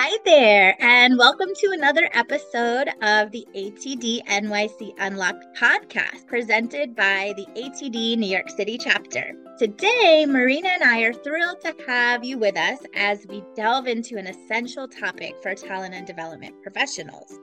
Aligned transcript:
Hi 0.00 0.16
there, 0.24 0.76
and 0.78 1.18
welcome 1.18 1.48
to 1.56 1.72
another 1.72 2.08
episode 2.12 2.86
of 3.02 3.32
the 3.32 3.44
ATD 3.52 4.24
NYC 4.26 4.94
Unlocked 4.96 5.44
podcast 5.56 6.24
presented 6.28 6.94
by 6.94 7.34
the 7.36 7.44
ATD 7.60 8.16
New 8.16 8.30
York 8.30 8.48
City 8.48 8.78
chapter. 8.78 9.34
Today, 9.58 10.24
Marina 10.24 10.68
and 10.68 10.84
I 10.84 11.00
are 11.00 11.12
thrilled 11.12 11.60
to 11.62 11.74
have 11.88 12.22
you 12.22 12.38
with 12.38 12.56
us 12.56 12.78
as 12.94 13.26
we 13.26 13.42
delve 13.56 13.88
into 13.88 14.18
an 14.18 14.28
essential 14.28 14.86
topic 14.86 15.34
for 15.42 15.56
talent 15.56 15.96
and 15.96 16.06
development 16.06 16.62
professionals 16.62 17.36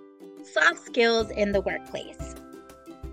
soft 0.53 0.79
skills 0.85 1.31
in 1.31 1.51
the 1.51 1.59
workplace. 1.59 2.35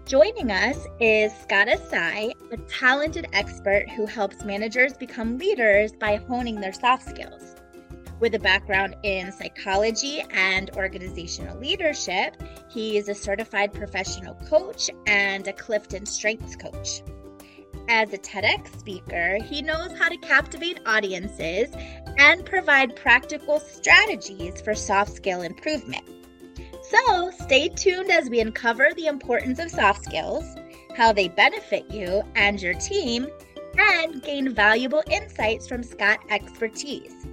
Joining 0.07 0.53
us 0.53 0.87
is 1.01 1.33
Scott 1.33 1.67
Asai, 1.67 2.31
a 2.53 2.57
talented 2.69 3.27
expert 3.33 3.91
who 3.91 4.07
helps 4.07 4.45
managers 4.45 4.93
become 4.93 5.37
leaders 5.37 5.91
by 5.91 6.15
honing 6.29 6.61
their 6.61 6.73
soft 6.73 7.09
skills. 7.09 7.57
With 8.23 8.37
a 8.37 8.39
background 8.39 8.95
in 9.03 9.33
psychology 9.33 10.23
and 10.31 10.71
organizational 10.77 11.59
leadership, 11.59 12.41
he 12.71 12.97
is 12.97 13.09
a 13.09 13.17
certified 13.17 13.75
professional 13.75 14.37
coach 14.49 14.89
and 15.09 15.49
a 15.49 15.53
Clifton 15.53 16.07
Strengths 16.07 16.55
coach. 16.55 17.03
As 17.89 18.13
a 18.13 18.19
TEDx 18.19 18.79
speaker, 18.79 19.43
he 19.43 19.61
knows 19.61 19.99
how 19.99 20.09
to 20.09 20.17
captivate 20.19 20.79
audiences 20.87 21.75
and 22.17 22.47
provide 22.47 22.95
practical 22.95 23.59
strategies 23.59 24.61
for 24.61 24.77
soft 24.77 25.17
skill 25.17 25.43
improvement. 25.43 26.09
So, 26.81 27.33
stay 27.41 27.71
tuned 27.71 28.13
as 28.13 28.31
we 28.31 28.39
uncover 28.39 28.91
the 28.95 29.07
importance 29.07 29.59
of 29.59 29.69
soft 29.69 30.05
skills, 30.05 30.45
how 30.97 31.13
they 31.13 31.27
benefit 31.27 31.91
you 31.91 32.23
and 32.37 32.63
your 32.63 32.75
team, 32.75 33.27
and 33.77 34.23
gain 34.23 34.55
valuable 34.55 35.03
insights 35.11 35.67
from 35.67 35.83
Scott's 35.83 36.25
expertise. 36.31 37.27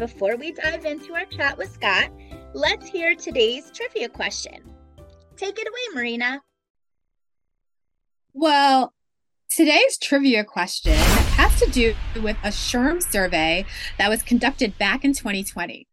Before 0.00 0.34
we 0.34 0.52
dive 0.52 0.86
into 0.86 1.12
our 1.12 1.26
chat 1.26 1.58
with 1.58 1.74
Scott, 1.74 2.10
let's 2.54 2.88
hear 2.88 3.14
today's 3.14 3.70
trivia 3.70 4.08
question. 4.08 4.62
Take 5.36 5.58
it 5.58 5.68
away, 5.68 5.94
Marina. 5.94 6.40
Well, 8.32 8.94
today's 9.50 9.98
trivia 9.98 10.42
question 10.42 10.94
has 10.94 11.60
to 11.60 11.70
do 11.70 11.94
with 12.22 12.38
a 12.42 12.48
SHRM 12.48 13.02
survey 13.02 13.66
that 13.98 14.08
was 14.08 14.22
conducted 14.22 14.78
back 14.78 15.04
in 15.04 15.12
2020. 15.12 15.86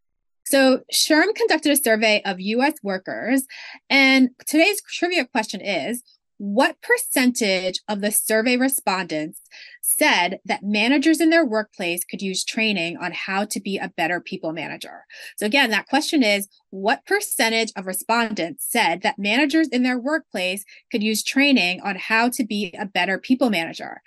So, 0.46 0.80
SHRM 0.90 1.34
conducted 1.34 1.72
a 1.72 1.76
survey 1.76 2.22
of 2.24 2.40
US 2.40 2.76
workers, 2.82 3.44
and 3.90 4.30
today's 4.46 4.80
trivia 4.90 5.26
question 5.26 5.60
is 5.60 6.02
what 6.38 6.80
percentage 6.80 7.80
of 7.88 8.00
the 8.00 8.12
survey 8.12 8.56
respondents 8.56 9.40
said 9.82 10.38
that 10.44 10.62
managers 10.62 11.20
in 11.20 11.30
their 11.30 11.44
workplace 11.44 12.04
could 12.04 12.22
use 12.22 12.44
training 12.44 12.96
on 12.96 13.12
how 13.12 13.44
to 13.44 13.60
be 13.60 13.76
a 13.76 13.92
better 13.96 14.20
people 14.20 14.52
manager? 14.52 15.04
So, 15.36 15.46
again, 15.46 15.70
that 15.70 15.88
question 15.88 16.22
is 16.22 16.48
what 16.70 17.04
percentage 17.04 17.72
of 17.76 17.86
respondents 17.86 18.66
said 18.68 19.02
that 19.02 19.18
managers 19.18 19.68
in 19.68 19.82
their 19.82 19.98
workplace 19.98 20.64
could 20.92 21.02
use 21.02 21.24
training 21.24 21.80
on 21.82 21.96
how 21.96 22.28
to 22.30 22.44
be 22.44 22.72
a 22.78 22.86
better 22.86 23.18
people 23.18 23.50
manager? 23.50 24.00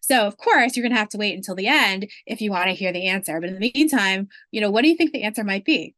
So, 0.00 0.26
of 0.26 0.36
course, 0.36 0.76
you're 0.76 0.84
going 0.84 0.92
to 0.92 0.98
have 0.98 1.10
to 1.10 1.18
wait 1.18 1.34
until 1.34 1.54
the 1.54 1.66
end 1.66 2.10
if 2.26 2.40
you 2.40 2.50
want 2.50 2.66
to 2.66 2.74
hear 2.74 2.92
the 2.92 3.08
answer. 3.08 3.40
But 3.40 3.50
in 3.50 3.58
the 3.58 3.72
meantime, 3.74 4.28
you 4.50 4.60
know, 4.60 4.70
what 4.70 4.82
do 4.82 4.88
you 4.88 4.96
think 4.96 5.12
the 5.12 5.22
answer 5.22 5.44
might 5.44 5.64
be? 5.64 5.94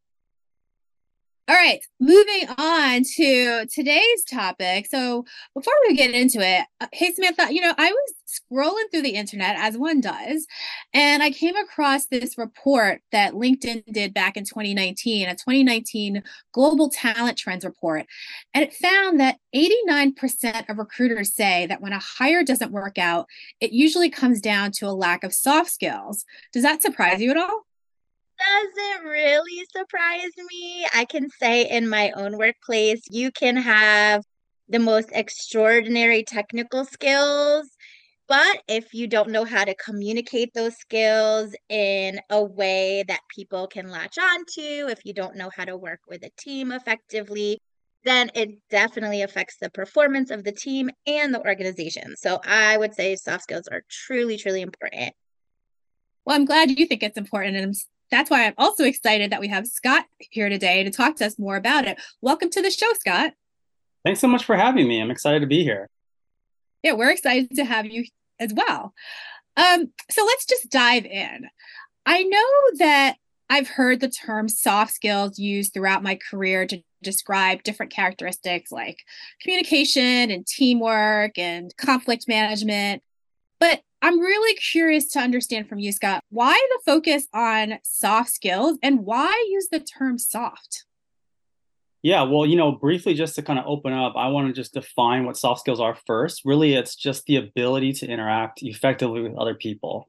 All 1.49 1.55
right, 1.55 1.81
moving 2.01 2.49
on 2.59 3.05
to 3.05 3.67
today's 3.67 4.25
topic. 4.29 4.89
So, 4.91 5.25
before 5.55 5.75
we 5.87 5.95
get 5.95 6.11
into 6.11 6.41
it, 6.41 6.65
uh, 6.81 6.89
hey 6.93 7.13
Samantha, 7.13 7.55
you 7.55 7.61
know, 7.61 7.73
I 7.79 7.93
was 7.93 8.15
scrolling 8.27 8.91
through 8.91 9.03
the 9.03 9.15
internet 9.15 9.55
as 9.57 9.79
one 9.79 10.01
does, 10.01 10.45
and 10.93 11.23
I 11.23 11.31
came 11.31 11.55
across 11.55 12.07
this 12.07 12.37
report 12.37 13.01
that 13.13 13.35
LinkedIn 13.35 13.85
did 13.93 14.13
back 14.13 14.37
in 14.37 14.43
2019, 14.43 15.29
a 15.29 15.35
2019 15.35 16.25
Global 16.51 16.91
Talent 16.91 17.39
Trends 17.39 17.65
report. 17.65 18.07
And 18.53 18.65
it 18.65 18.75
found 18.75 19.21
that 19.21 19.39
89% 19.55 20.69
of 20.69 20.79
recruiters 20.79 21.33
say 21.33 21.67
that 21.67 21.81
when 21.81 21.93
a 21.93 22.01
hire 22.01 22.43
doesn't 22.43 22.73
work 22.73 22.99
out, 22.99 23.29
it 23.61 23.71
usually 23.71 24.11
comes 24.11 24.41
down 24.41 24.73
to 24.73 24.89
a 24.89 24.91
lack 24.91 25.23
of 25.23 25.33
soft 25.33 25.71
skills. 25.71 26.25
Does 26.53 26.65
that 26.65 26.83
surprise 26.83 27.21
you 27.21 27.31
at 27.31 27.37
all? 27.37 27.67
Doesn't 28.39 29.07
really 29.07 29.65
surprise 29.75 30.31
me. 30.51 30.87
I 30.95 31.05
can 31.05 31.29
say 31.41 31.69
in 31.69 31.89
my 31.89 32.11
own 32.13 32.39
workplace, 32.39 33.03
you 33.11 33.31
can 33.33 33.57
have 33.57 34.23
the 34.69 34.79
most 34.79 35.11
extraordinary 35.13 36.25
technical 36.25 36.85
skills, 36.85 37.69
but 38.29 38.63
if 38.67 38.93
you 38.93 39.07
don't 39.07 39.31
know 39.31 39.45
how 39.45 39.65
to 39.65 39.75
communicate 39.77 40.53
those 40.55 40.77
skills 40.77 41.55
in 41.69 42.19
a 42.31 42.43
way 42.43 43.05
that 43.07 43.21
people 43.35 43.69
can 43.69 43.89
latch 43.89 44.19
on 44.19 44.45
to, 44.55 44.89
if 44.89 45.05
you 45.05 45.15
don't 45.15 45.37
know 45.37 45.51
how 45.55 45.65
to 45.65 45.77
work 45.77 46.01
with 46.09 46.25
a 46.25 46.31
team 46.37 46.73
effectively, 46.73 47.59
then 48.05 48.31
it 48.35 48.51
definitely 48.71 49.23
affects 49.23 49.57
the 49.61 49.71
performance 49.71 50.31
of 50.31 50.45
the 50.45 50.53
team 50.53 50.91
and 51.07 51.33
the 51.33 51.47
organization. 51.47 52.17
So 52.17 52.41
I 52.45 52.77
would 52.77 52.95
say 52.95 53.17
soft 53.17 53.45
skills 53.45 53.69
are 53.69 53.83
truly, 53.89 54.37
truly 54.37 54.63
important. 54.63 55.15
Well, 56.25 56.37
I'm 56.37 56.45
glad 56.45 56.77
you 56.77 56.87
think 56.87 57.05
it's 57.05 57.19
important. 57.19 57.57
And 57.57 57.67
I'm 57.67 57.75
that's 58.11 58.31
why 58.31 58.47
I'm 58.47 58.55
also 58.59 58.85
excited 58.85 59.33
that 59.33 59.41
we 59.41 59.49
have 59.49 59.67
Scott 59.67 60.05
here 60.31 60.49
today 60.49 60.85
to 60.85 60.91
talk 60.91 61.17
to 61.17 61.27
us 61.27 61.39
more 61.39 61.57
about 61.57 61.87
it. 61.87 62.01
Welcome 62.21 62.51
to 62.51 62.63
the 62.63 62.71
show, 62.71 62.93
Scott. 62.95 63.33
Thanks 64.05 64.21
so 64.21 64.29
much 64.29 64.45
for 64.45 64.57
having 64.57 64.87
me. 64.87 65.01
I'm 65.01 65.11
excited 65.11 65.41
to 65.41 65.47
be 65.47 65.65
here. 65.65 65.89
Yeah, 66.83 66.93
we're 66.93 67.11
excited 67.11 67.51
to 67.57 67.65
have 67.65 67.87
you 67.87 68.05
as 68.39 68.53
well. 68.55 68.95
Um, 69.57 69.91
so 70.11 70.25
let's 70.25 70.47
just 70.47 70.71
dive 70.71 71.05
in. 71.05 71.49
I 72.05 72.23
know 72.23 72.79
that 72.79 73.17
I've 73.49 73.69
heard 73.69 74.01
the 74.01 74.09
term 74.09 74.49
soft 74.49 74.93
skills 74.93 75.39
used 75.39 75.73
throughout 75.73 76.03
my 76.03 76.19
career 76.31 76.67
to 76.67 76.83
describe 77.03 77.63
different 77.63 77.93
characteristics 77.93 78.73
like 78.73 78.99
communication 79.43 80.31
and 80.31 80.47
teamwork 80.47 81.39
and 81.39 81.77
conflict 81.77 82.27
management. 82.29 83.03
But 83.59 83.83
I'm 84.03 84.21
really 84.21 84.55
curious 84.57 85.09
to 85.13 85.21
understand 85.21 85.69
from 85.69 85.79
you, 85.79 85.93
Scott, 85.93 86.23
why 86.31 86.53
the 86.53 86.93
focus 86.93 87.27
on 87.33 87.79
soft 87.83 88.31
skills 88.31 88.79
and 88.83 89.05
why 89.05 89.33
use 89.51 89.69
the 89.71 89.81
term 89.81 90.19
soft? 90.19 90.85
Yeah, 92.03 92.23
well, 92.23 92.47
you 92.47 92.57
know, 92.57 92.73
briefly 92.73 93.15
just 93.15 93.35
to 93.35 93.43
kind 93.43 93.59
of 93.59 93.65
open 93.67 93.93
up, 93.93 94.15
I 94.17 94.29
want 94.29 94.49
to 94.49 94.53
just 94.53 94.75
define 94.75 95.25
what 95.25 95.37
soft 95.37 95.61
skills 95.61 95.81
are 95.81 95.97
first. 96.07 96.43
Really, 96.45 96.75
it's 96.75 96.95
just 96.95 97.25
the 97.27 97.37
ability 97.37 97.95
to 97.95 98.07
interact 98.07 98.63
effectively 98.63 99.23
with 99.23 99.35
other 99.37 99.55
people. 99.55 100.09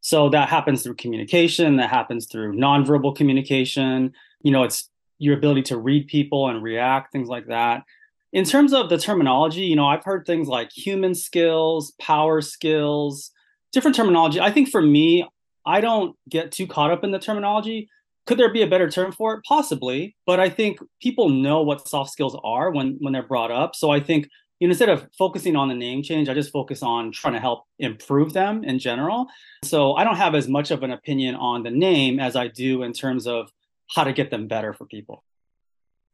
So 0.00 0.28
that 0.30 0.48
happens 0.48 0.82
through 0.82 0.96
communication, 0.96 1.76
that 1.76 1.90
happens 1.90 2.26
through 2.26 2.56
nonverbal 2.56 3.14
communication. 3.14 4.12
You 4.42 4.52
know, 4.52 4.64
it's 4.64 4.88
your 5.18 5.36
ability 5.36 5.62
to 5.62 5.76
read 5.76 6.08
people 6.08 6.48
and 6.48 6.62
react, 6.62 7.12
things 7.12 7.28
like 7.28 7.46
that 7.46 7.84
in 8.32 8.44
terms 8.44 8.72
of 8.72 8.88
the 8.88 8.98
terminology, 8.98 9.62
you 9.62 9.76
know, 9.76 9.86
I've 9.86 10.04
heard 10.04 10.26
things 10.26 10.48
like 10.48 10.70
human 10.72 11.14
skills, 11.14 11.92
power 12.00 12.40
skills, 12.40 13.30
different 13.72 13.96
terminology. 13.96 14.40
I 14.40 14.50
think 14.50 14.68
for 14.68 14.82
me, 14.82 15.26
I 15.64 15.80
don't 15.80 16.16
get 16.28 16.52
too 16.52 16.66
caught 16.66 16.90
up 16.90 17.04
in 17.04 17.10
the 17.10 17.18
terminology. 17.18 17.88
Could 18.26 18.38
there 18.38 18.52
be 18.52 18.62
a 18.62 18.66
better 18.66 18.90
term 18.90 19.12
for 19.12 19.34
it? 19.34 19.44
Possibly, 19.46 20.16
but 20.26 20.40
I 20.40 20.48
think 20.48 20.78
people 21.00 21.28
know 21.28 21.62
what 21.62 21.86
soft 21.88 22.10
skills 22.10 22.36
are 22.42 22.70
when 22.70 22.96
when 23.00 23.12
they're 23.12 23.22
brought 23.22 23.50
up. 23.50 23.74
So 23.76 23.90
I 23.90 24.00
think 24.00 24.28
you 24.58 24.66
know, 24.66 24.72
instead 24.72 24.88
of 24.88 25.06
focusing 25.18 25.54
on 25.54 25.68
the 25.68 25.74
name 25.74 26.02
change, 26.02 26.28
I 26.28 26.34
just 26.34 26.50
focus 26.50 26.82
on 26.82 27.12
trying 27.12 27.34
to 27.34 27.40
help 27.40 27.64
improve 27.78 28.32
them 28.32 28.64
in 28.64 28.78
general. 28.78 29.26
So 29.62 29.94
I 29.94 30.04
don't 30.04 30.16
have 30.16 30.34
as 30.34 30.48
much 30.48 30.70
of 30.70 30.82
an 30.82 30.90
opinion 30.90 31.34
on 31.34 31.62
the 31.62 31.70
name 31.70 32.18
as 32.18 32.36
I 32.36 32.48
do 32.48 32.82
in 32.82 32.92
terms 32.92 33.26
of 33.26 33.50
how 33.94 34.04
to 34.04 34.12
get 34.12 34.30
them 34.30 34.48
better 34.48 34.72
for 34.72 34.86
people. 34.86 35.22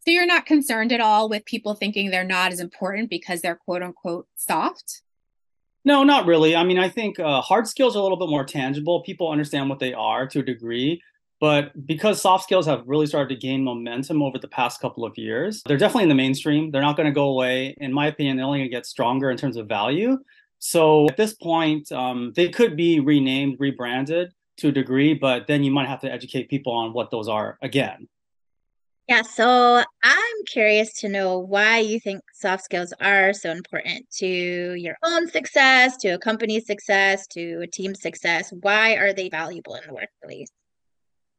So 0.04 0.10
you're 0.10 0.26
not 0.26 0.46
concerned 0.46 0.92
at 0.92 1.00
all 1.00 1.28
with 1.28 1.44
people 1.44 1.74
thinking 1.74 2.10
they're 2.10 2.24
not 2.24 2.50
as 2.50 2.58
important 2.58 3.08
because 3.08 3.40
they're 3.40 3.54
quote 3.54 3.82
unquote 3.82 4.26
soft? 4.36 5.02
No, 5.84 6.02
not 6.02 6.26
really. 6.26 6.56
I 6.56 6.64
mean, 6.64 6.78
I 6.78 6.88
think 6.88 7.20
uh, 7.20 7.40
hard 7.40 7.68
skills 7.68 7.94
are 7.94 8.00
a 8.00 8.02
little 8.02 8.18
bit 8.18 8.28
more 8.28 8.44
tangible. 8.44 9.02
People 9.02 9.30
understand 9.30 9.68
what 9.68 9.78
they 9.78 9.92
are 9.92 10.26
to 10.28 10.40
a 10.40 10.42
degree. 10.42 11.00
But 11.40 11.86
because 11.86 12.20
soft 12.20 12.44
skills 12.44 12.66
have 12.66 12.82
really 12.86 13.06
started 13.06 13.34
to 13.34 13.40
gain 13.40 13.64
momentum 13.64 14.22
over 14.22 14.38
the 14.38 14.46
past 14.46 14.80
couple 14.80 15.04
of 15.04 15.18
years, 15.18 15.60
they're 15.66 15.76
definitely 15.76 16.04
in 16.04 16.08
the 16.08 16.14
mainstream. 16.14 16.70
They're 16.70 16.82
not 16.82 16.96
going 16.96 17.08
to 17.08 17.12
go 17.12 17.30
away. 17.30 17.74
In 17.78 17.92
my 17.92 18.06
opinion, 18.06 18.36
they're 18.36 18.46
only 18.46 18.60
going 18.60 18.70
to 18.70 18.76
get 18.76 18.86
stronger 18.86 19.28
in 19.28 19.36
terms 19.36 19.56
of 19.56 19.66
value. 19.66 20.18
So 20.60 21.08
at 21.08 21.16
this 21.16 21.34
point, 21.34 21.90
um, 21.90 22.32
they 22.36 22.48
could 22.48 22.76
be 22.76 23.00
renamed, 23.00 23.56
rebranded 23.58 24.32
to 24.58 24.68
a 24.68 24.72
degree, 24.72 25.14
but 25.14 25.48
then 25.48 25.64
you 25.64 25.72
might 25.72 25.88
have 25.88 26.00
to 26.02 26.12
educate 26.12 26.48
people 26.48 26.72
on 26.72 26.92
what 26.92 27.10
those 27.10 27.26
are 27.28 27.58
again. 27.60 28.06
Yeah, 29.08 29.22
so 29.22 29.82
I'm 30.04 30.36
curious 30.46 31.00
to 31.00 31.08
know 31.08 31.38
why 31.38 31.78
you 31.78 31.98
think 31.98 32.22
soft 32.32 32.64
skills 32.64 32.94
are 33.00 33.32
so 33.32 33.50
important 33.50 34.08
to 34.18 34.26
your 34.26 34.96
own 35.02 35.28
success, 35.28 35.96
to 35.98 36.10
a 36.10 36.18
company's 36.18 36.66
success, 36.66 37.26
to 37.28 37.62
a 37.62 37.66
team's 37.66 38.00
success. 38.00 38.52
Why 38.60 38.94
are 38.94 39.12
they 39.12 39.28
valuable 39.28 39.74
in 39.74 39.82
the 39.86 39.92
workplace? 39.92 40.50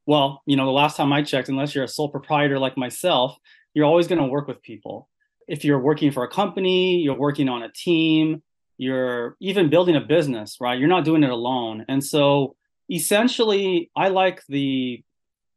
Well, 0.06 0.42
you 0.46 0.58
know, 0.58 0.66
the 0.66 0.72
last 0.72 0.98
time 0.98 1.14
I 1.14 1.24
checked, 1.24 1.48
unless 1.48 1.74
you're 1.74 1.86
a 1.86 1.88
sole 1.88 2.10
proprietor 2.10 2.60
like 2.60 2.78
myself, 2.78 3.38
you're 3.74 3.86
always 3.86 4.08
going 4.08 4.20
to 4.20 4.28
work 4.28 4.48
with 4.48 4.62
people. 4.62 5.10
If 5.48 5.64
you're 5.64 5.80
working 5.80 6.12
for 6.12 6.26
a 6.26 6.30
company, 6.30 6.98
you're 6.98 7.18
working 7.18 7.48
on 7.48 7.64
a 7.64 7.72
team, 7.72 8.44
you're 8.78 9.38
even 9.40 9.70
building 9.70 9.96
a 9.96 10.02
business, 10.02 10.58
right? 10.60 10.78
You're 10.78 10.90
not 10.90 11.06
doing 11.06 11.24
it 11.24 11.30
alone. 11.30 11.86
And 11.88 12.04
so 12.04 12.56
essentially, 12.92 13.90
I 13.96 14.10
like 14.10 14.42
the 14.50 15.02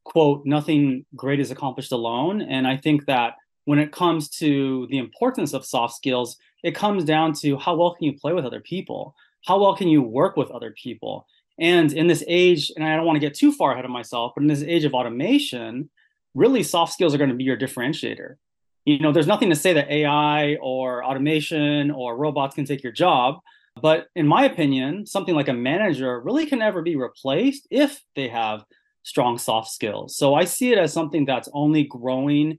quote, 0.07 0.47
nothing 0.47 1.05
great 1.17 1.41
is 1.41 1.51
accomplished 1.51 1.93
alone. 1.93 2.41
And 2.41 2.67
I 2.67 2.77
think 2.77 3.07
that 3.07 3.35
when 3.65 3.81
it 3.81 3.91
comes 3.91 4.29
to 4.39 4.87
the 4.89 4.99
importance 4.99 5.53
of 5.53 5.67
soft 5.67 5.95
skills, 5.95 6.37
it 6.63 6.75
comes 6.75 7.05
down 7.05 7.33
to 7.41 7.57
how 7.59 7.75
well 7.75 7.95
can 7.95 8.05
you 8.05 8.13
play 8.13 8.33
with 8.33 8.45
other 8.45 8.61
people? 8.61 9.15
How 9.45 9.59
well 9.61 9.77
can 9.77 9.89
you 9.89 10.03
work 10.03 10.37
with 10.37 10.51
other 10.51 10.73
people? 10.81 11.27
And 11.59 11.93
in 11.93 12.07
this 12.07 12.23
age, 12.29 12.71
and 12.77 12.85
I 12.85 12.95
don't 12.95 13.05
want 13.05 13.17
to 13.17 13.27
get 13.27 13.35
too 13.35 13.51
far 13.51 13.73
ahead 13.73 13.85
of 13.85 13.91
myself, 13.91 14.33
but 14.37 14.43
in 14.43 14.49
this 14.49 14.63
age 14.63 14.85
of 14.85 14.95
automation, 14.95 15.91
really 16.35 16.63
soft 16.63 16.93
skills 16.93 17.13
are 17.13 17.19
going 17.19 17.31
to 17.31 17.37
be 17.37 17.45
your 17.45 17.57
differentiator. 17.57 18.37
You 18.85 19.01
know, 19.01 19.11
there's 19.11 19.27
nothing 19.27 19.51
to 19.51 19.57
say 19.57 19.73
that 19.73 19.91
AI 19.91 20.57
or 20.61 21.05
automation 21.05 21.91
or 21.91 22.17
robots 22.17 22.55
can 22.55 22.65
take 22.65 22.85
your 22.85 22.93
job. 22.93 23.41
But 23.83 24.07
in 24.15 24.27
my 24.27 24.45
opinion, 24.45 25.07
something 25.07 25.35
like 25.35 25.49
a 25.49 25.53
manager 25.53 26.21
really 26.21 26.47
can 26.47 26.61
never 26.61 26.83
be 26.83 26.95
replaced 26.95 27.67
if 27.71 28.03
they 28.15 28.29
have 28.29 28.65
strong 29.07 29.39
soft 29.39 29.71
skills. 29.71 30.17
So 30.17 30.35
I 30.35 30.45
see 30.45 30.73
it 30.73 30.79
as 30.79 30.93
something 30.93 31.25
that's 31.25 31.49
only 31.53 31.85
growing. 31.85 32.59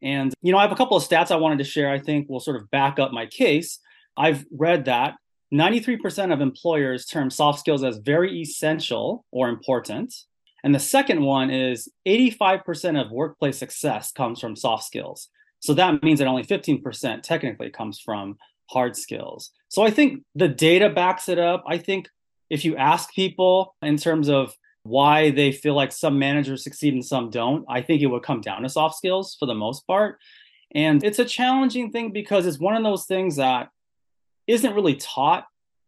And, 0.00 0.32
you 0.42 0.52
know, 0.52 0.58
I 0.58 0.62
have 0.62 0.70
a 0.70 0.76
couple 0.76 0.96
of 0.96 1.02
stats 1.02 1.32
I 1.32 1.36
wanted 1.36 1.58
to 1.58 1.64
share, 1.64 1.90
I 1.90 1.98
think 1.98 2.28
will 2.28 2.38
sort 2.38 2.56
of 2.56 2.70
back 2.70 3.00
up 3.00 3.10
my 3.10 3.26
case. 3.26 3.80
I've 4.16 4.46
read 4.52 4.84
that 4.84 5.16
93% 5.52 6.32
of 6.32 6.40
employers 6.40 7.04
term 7.04 7.30
soft 7.30 7.58
skills 7.58 7.82
as 7.82 7.98
very 7.98 8.40
essential 8.40 9.24
or 9.32 9.48
important. 9.48 10.14
And 10.62 10.72
the 10.72 10.78
second 10.78 11.20
one 11.20 11.50
is 11.50 11.88
85% 12.06 13.04
of 13.04 13.10
workplace 13.10 13.58
success 13.58 14.12
comes 14.12 14.40
from 14.40 14.54
soft 14.54 14.84
skills. 14.84 15.28
So 15.58 15.74
that 15.74 16.00
means 16.04 16.20
that 16.20 16.28
only 16.28 16.44
15% 16.44 17.22
technically 17.22 17.70
comes 17.70 17.98
from 17.98 18.36
hard 18.70 18.96
skills. 18.96 19.50
So 19.68 19.82
I 19.82 19.90
think 19.90 20.22
the 20.36 20.46
data 20.46 20.90
backs 20.90 21.28
it 21.28 21.40
up. 21.40 21.64
I 21.66 21.78
think 21.78 22.08
if 22.50 22.64
you 22.64 22.76
ask 22.76 23.12
people 23.12 23.74
in 23.82 23.96
terms 23.96 24.28
of 24.28 24.54
why 24.88 25.30
they 25.30 25.52
feel 25.52 25.74
like 25.74 25.92
some 25.92 26.18
managers 26.18 26.64
succeed 26.64 26.94
and 26.94 27.04
some 27.04 27.30
don't, 27.30 27.64
I 27.68 27.82
think 27.82 28.02
it 28.02 28.06
would 28.06 28.22
come 28.22 28.40
down 28.40 28.62
to 28.62 28.68
soft 28.68 28.96
skills 28.96 29.36
for 29.38 29.46
the 29.46 29.54
most 29.54 29.86
part. 29.86 30.18
And 30.74 31.02
it's 31.02 31.18
a 31.18 31.24
challenging 31.24 31.90
thing 31.90 32.12
because 32.12 32.46
it's 32.46 32.58
one 32.58 32.76
of 32.76 32.82
those 32.82 33.06
things 33.06 33.36
that 33.36 33.70
isn't 34.46 34.74
really 34.74 34.96
taught 34.96 35.46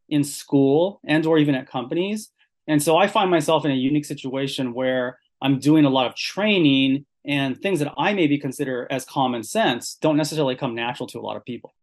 in 0.08 0.24
school 0.24 1.00
and 1.06 1.24
or 1.26 1.38
even 1.38 1.54
at 1.54 1.68
companies. 1.68 2.30
And 2.66 2.82
so 2.82 2.96
I 2.96 3.06
find 3.06 3.30
myself 3.30 3.64
in 3.64 3.70
a 3.70 3.74
unique 3.74 4.04
situation 4.04 4.74
where 4.74 5.18
I'm 5.42 5.58
doing 5.58 5.84
a 5.84 5.90
lot 5.90 6.06
of 6.06 6.14
training 6.14 7.06
and 7.24 7.60
things 7.60 7.80
that 7.80 7.92
I 7.98 8.12
maybe 8.12 8.38
consider 8.38 8.86
as 8.90 9.04
common 9.04 9.42
sense 9.42 9.94
don't 9.94 10.16
necessarily 10.16 10.56
come 10.56 10.74
natural 10.74 11.06
to 11.08 11.18
a 11.18 11.22
lot 11.22 11.36
of 11.36 11.44
people. 11.44 11.74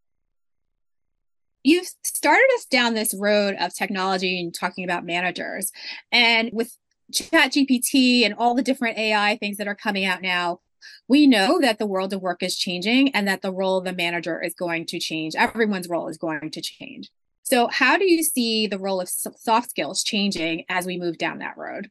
You've 1.64 1.88
started 2.04 2.48
us 2.56 2.66
down 2.66 2.94
this 2.94 3.14
road 3.14 3.56
of 3.60 3.74
technology 3.74 4.40
and 4.40 4.54
talking 4.54 4.84
about 4.84 5.06
managers. 5.06 5.72
And 6.12 6.50
with 6.54 6.76
Chat 7.14 7.54
GPT 7.54 8.26
and 8.26 8.34
all 8.34 8.54
the 8.56 8.64
different 8.64 8.98
AI 8.98 9.38
things 9.38 9.58
that 9.58 9.68
are 9.68 9.76
coming 9.76 10.06
out 10.06 10.22
now, 10.22 10.60
we 11.08 11.28
know 11.28 11.60
that 11.62 11.80
the 11.80 11.88
world 11.88 12.14
of 12.14 12.22
work 12.22 12.44
is 12.44 12.58
changing 12.58 13.14
and 13.16 13.28
that 13.28 13.42
the 13.42 13.52
role 13.52 13.78
of 13.78 13.86
the 13.86 13.94
manager 13.94 14.42
is 14.42 14.54
going 14.54 14.86
to 14.88 15.00
change. 15.00 15.36
Everyone's 15.36 15.88
role 15.88 16.08
is 16.08 16.18
going 16.18 16.52
to 16.52 16.62
change. 16.62 17.10
So, 17.44 17.68
how 17.68 17.98
do 17.98 18.06
you 18.06 18.24
see 18.24 18.68
the 18.68 18.78
role 18.78 19.00
of 19.00 19.08
soft 19.08 19.70
skills 19.70 20.04
changing 20.04 20.66
as 20.68 20.86
we 20.86 20.98
move 20.98 21.18
down 21.18 21.40
that 21.40 21.58
road? 21.58 21.90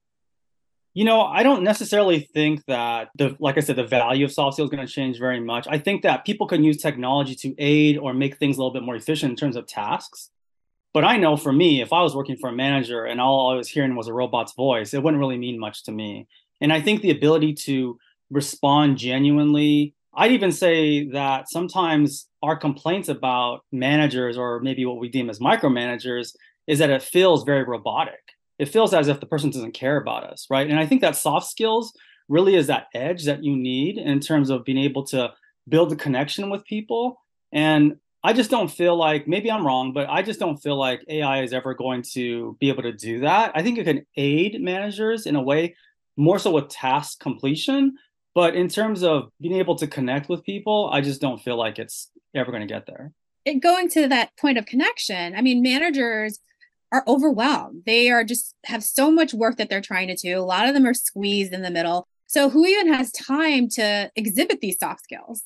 You 0.92 1.04
know, 1.04 1.22
I 1.22 1.42
don't 1.42 1.62
necessarily 1.62 2.20
think 2.20 2.64
that 2.66 3.08
the 3.16 3.36
like 3.38 3.56
I 3.56 3.60
said, 3.60 3.76
the 3.76 3.86
value 3.86 4.26
of 4.26 4.32
soft 4.32 4.54
skills 4.54 4.68
is 4.70 4.74
going 4.74 4.86
to 4.86 4.92
change 4.92 5.18
very 5.18 5.40
much. 5.40 5.66
I 5.68 5.78
think 5.78 6.02
that 6.02 6.26
people 6.26 6.46
can 6.46 6.62
use 6.62 6.76
technology 6.76 7.34
to 7.36 7.54
aid 7.58 7.96
or 7.96 8.12
make 8.12 8.36
things 8.36 8.56
a 8.56 8.60
little 8.60 8.72
bit 8.72 8.82
more 8.82 8.96
efficient 8.96 9.30
in 9.30 9.36
terms 9.36 9.56
of 9.56 9.66
tasks. 9.66 10.30
But 10.96 11.04
I 11.04 11.18
know 11.18 11.36
for 11.36 11.52
me, 11.52 11.82
if 11.82 11.92
I 11.92 12.00
was 12.00 12.16
working 12.16 12.38
for 12.38 12.48
a 12.48 12.54
manager 12.54 13.04
and 13.04 13.20
all 13.20 13.50
I 13.50 13.54
was 13.54 13.68
hearing 13.68 13.96
was 13.96 14.08
a 14.08 14.14
robot's 14.14 14.54
voice, 14.54 14.94
it 14.94 15.02
wouldn't 15.02 15.20
really 15.20 15.36
mean 15.36 15.58
much 15.60 15.84
to 15.84 15.92
me. 15.92 16.26
And 16.62 16.72
I 16.72 16.80
think 16.80 17.02
the 17.02 17.10
ability 17.10 17.52
to 17.66 17.98
respond 18.30 18.96
genuinely, 18.96 19.94
I'd 20.14 20.32
even 20.32 20.52
say 20.52 21.06
that 21.10 21.50
sometimes 21.50 22.28
our 22.42 22.56
complaints 22.56 23.10
about 23.10 23.60
managers 23.70 24.38
or 24.38 24.60
maybe 24.60 24.86
what 24.86 24.98
we 24.98 25.10
deem 25.10 25.28
as 25.28 25.38
micromanagers 25.38 26.34
is 26.66 26.78
that 26.78 26.88
it 26.88 27.02
feels 27.02 27.44
very 27.44 27.64
robotic 27.64 28.22
it 28.58 28.70
feels 28.70 28.94
as 28.94 29.08
if 29.08 29.20
the 29.20 29.26
person 29.26 29.50
doesn't 29.50 29.72
care 29.72 29.98
about 29.98 30.24
us, 30.24 30.46
right? 30.48 30.70
And 30.70 30.80
I 30.80 30.86
think 30.86 31.02
that 31.02 31.14
soft 31.14 31.46
skills 31.46 31.92
really 32.30 32.54
is 32.54 32.68
that 32.68 32.86
edge 32.94 33.24
that 33.26 33.44
you 33.44 33.54
need 33.54 33.98
in 33.98 34.18
terms 34.20 34.48
of 34.48 34.64
being 34.64 34.78
able 34.78 35.04
to 35.08 35.34
build 35.68 35.92
a 35.92 35.96
connection 35.96 36.48
with 36.48 36.64
people. 36.64 37.20
And 37.52 37.96
I 38.26 38.32
just 38.32 38.50
don't 38.50 38.66
feel 38.66 38.96
like 38.96 39.28
maybe 39.28 39.52
I'm 39.52 39.64
wrong, 39.64 39.92
but 39.92 40.10
I 40.10 40.20
just 40.20 40.40
don't 40.40 40.56
feel 40.56 40.74
like 40.76 41.04
AI 41.06 41.44
is 41.44 41.52
ever 41.52 41.74
going 41.74 42.02
to 42.14 42.56
be 42.58 42.70
able 42.70 42.82
to 42.82 42.92
do 42.92 43.20
that. 43.20 43.52
I 43.54 43.62
think 43.62 43.78
it 43.78 43.84
can 43.84 44.04
aid 44.16 44.60
managers 44.60 45.26
in 45.26 45.36
a 45.36 45.40
way 45.40 45.76
more 46.16 46.40
so 46.40 46.50
with 46.50 46.68
task 46.68 47.20
completion. 47.20 47.94
But 48.34 48.56
in 48.56 48.66
terms 48.66 49.04
of 49.04 49.30
being 49.40 49.54
able 49.54 49.76
to 49.76 49.86
connect 49.86 50.28
with 50.28 50.42
people, 50.42 50.90
I 50.92 51.02
just 51.02 51.20
don't 51.20 51.40
feel 51.40 51.56
like 51.56 51.78
it's 51.78 52.10
ever 52.34 52.50
going 52.50 52.66
to 52.66 52.74
get 52.74 52.86
there. 52.86 53.12
And 53.46 53.62
going 53.62 53.88
to 53.90 54.08
that 54.08 54.36
point 54.36 54.58
of 54.58 54.66
connection, 54.66 55.36
I 55.36 55.40
mean, 55.40 55.62
managers 55.62 56.40
are 56.90 57.04
overwhelmed. 57.06 57.84
They 57.86 58.10
are 58.10 58.24
just 58.24 58.56
have 58.64 58.82
so 58.82 59.08
much 59.08 59.34
work 59.34 59.56
that 59.58 59.70
they're 59.70 59.80
trying 59.80 60.08
to 60.08 60.16
do. 60.16 60.36
A 60.36 60.42
lot 60.42 60.66
of 60.66 60.74
them 60.74 60.84
are 60.84 60.94
squeezed 60.94 61.52
in 61.52 61.62
the 61.62 61.70
middle. 61.70 62.08
So 62.26 62.50
who 62.50 62.66
even 62.66 62.92
has 62.92 63.12
time 63.12 63.68
to 63.74 64.10
exhibit 64.16 64.60
these 64.60 64.80
soft 64.80 65.04
skills? 65.04 65.44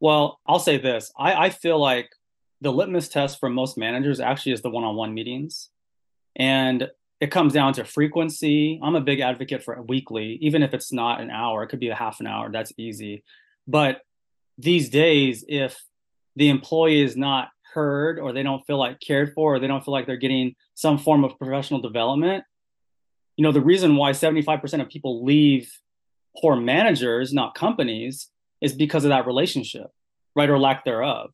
Well, 0.00 0.40
I'll 0.46 0.58
say 0.58 0.78
this. 0.78 1.12
I, 1.18 1.46
I 1.46 1.50
feel 1.50 1.78
like 1.78 2.10
the 2.60 2.72
litmus 2.72 3.08
test 3.08 3.38
for 3.38 3.48
most 3.48 3.78
managers 3.78 4.20
actually 4.20 4.52
is 4.52 4.62
the 4.62 4.70
one-on-one 4.70 5.14
meetings. 5.14 5.70
And 6.36 6.88
it 7.20 7.30
comes 7.30 7.52
down 7.52 7.74
to 7.74 7.84
frequency. 7.84 8.80
I'm 8.82 8.96
a 8.96 9.00
big 9.00 9.20
advocate 9.20 9.62
for 9.62 9.80
weekly, 9.82 10.38
even 10.40 10.62
if 10.62 10.72
it's 10.72 10.92
not 10.92 11.20
an 11.20 11.30
hour, 11.30 11.62
it 11.62 11.68
could 11.68 11.80
be 11.80 11.88
a 11.88 11.94
half 11.94 12.20
an 12.20 12.26
hour. 12.26 12.50
That's 12.50 12.72
easy. 12.78 13.24
But 13.68 14.00
these 14.56 14.88
days, 14.88 15.44
if 15.48 15.78
the 16.36 16.48
employee 16.48 17.02
is 17.02 17.16
not 17.16 17.50
heard 17.74 18.18
or 18.18 18.32
they 18.32 18.42
don't 18.42 18.64
feel 18.66 18.78
like 18.78 19.00
cared 19.00 19.32
for 19.34 19.54
or 19.54 19.58
they 19.58 19.66
don't 19.66 19.84
feel 19.84 19.92
like 19.92 20.06
they're 20.06 20.16
getting 20.16 20.54
some 20.74 20.98
form 20.98 21.24
of 21.24 21.38
professional 21.38 21.80
development 21.80 22.44
you 23.36 23.44
know 23.44 23.52
the 23.52 23.60
reason 23.60 23.96
why 23.96 24.10
75% 24.10 24.82
of 24.82 24.88
people 24.88 25.24
leave 25.24 25.72
poor 26.36 26.56
managers 26.56 27.32
not 27.32 27.54
companies 27.54 28.28
is 28.60 28.72
because 28.72 29.04
of 29.04 29.10
that 29.10 29.26
relationship 29.26 29.88
right 30.34 30.50
or 30.50 30.58
lack 30.58 30.84
thereof 30.84 31.30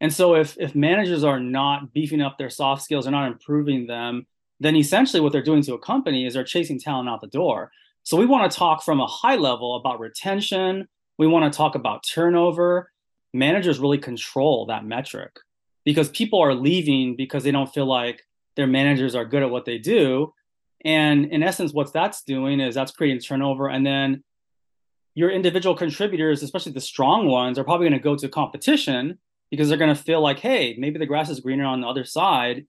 and 0.00 0.12
so 0.12 0.34
if 0.34 0.56
if 0.58 0.74
managers 0.74 1.24
are 1.24 1.40
not 1.40 1.92
beefing 1.92 2.20
up 2.20 2.38
their 2.38 2.50
soft 2.50 2.82
skills 2.82 3.06
or 3.06 3.10
not 3.10 3.30
improving 3.30 3.86
them 3.86 4.26
then 4.60 4.76
essentially 4.76 5.20
what 5.20 5.32
they're 5.32 5.42
doing 5.42 5.62
to 5.62 5.74
a 5.74 5.78
company 5.78 6.26
is 6.26 6.34
they're 6.34 6.44
chasing 6.44 6.78
talent 6.78 7.08
out 7.08 7.20
the 7.20 7.26
door 7.26 7.70
so 8.02 8.16
we 8.16 8.26
want 8.26 8.50
to 8.50 8.56
talk 8.56 8.82
from 8.82 9.00
a 9.00 9.06
high 9.06 9.36
level 9.36 9.76
about 9.76 10.00
retention 10.00 10.86
we 11.18 11.26
want 11.26 11.50
to 11.50 11.56
talk 11.56 11.74
about 11.74 12.04
turnover 12.04 12.90
managers 13.32 13.78
really 13.78 13.98
control 13.98 14.66
that 14.66 14.84
metric 14.84 15.38
because 15.84 16.08
people 16.08 16.40
are 16.40 16.54
leaving 16.54 17.16
because 17.16 17.44
they 17.44 17.50
don't 17.50 17.72
feel 17.72 17.86
like 17.86 18.22
their 18.56 18.66
managers 18.66 19.14
are 19.14 19.24
good 19.24 19.42
at 19.42 19.50
what 19.50 19.64
they 19.64 19.78
do. 19.78 20.32
And 20.84 21.26
in 21.26 21.42
essence, 21.42 21.72
what 21.72 21.92
that's 21.92 22.22
doing 22.22 22.60
is 22.60 22.74
that's 22.74 22.92
creating 22.92 23.20
turnover. 23.20 23.68
And 23.68 23.84
then 23.84 24.22
your 25.14 25.30
individual 25.30 25.76
contributors, 25.76 26.42
especially 26.42 26.72
the 26.72 26.80
strong 26.80 27.26
ones, 27.26 27.58
are 27.58 27.64
probably 27.64 27.88
going 27.88 28.00
to 28.00 28.02
go 28.02 28.16
to 28.16 28.28
competition 28.28 29.18
because 29.50 29.68
they're 29.68 29.78
going 29.78 29.94
to 29.94 30.02
feel 30.02 30.20
like, 30.20 30.40
hey, 30.40 30.74
maybe 30.78 30.98
the 30.98 31.06
grass 31.06 31.30
is 31.30 31.40
greener 31.40 31.64
on 31.64 31.80
the 31.80 31.86
other 31.86 32.04
side. 32.04 32.66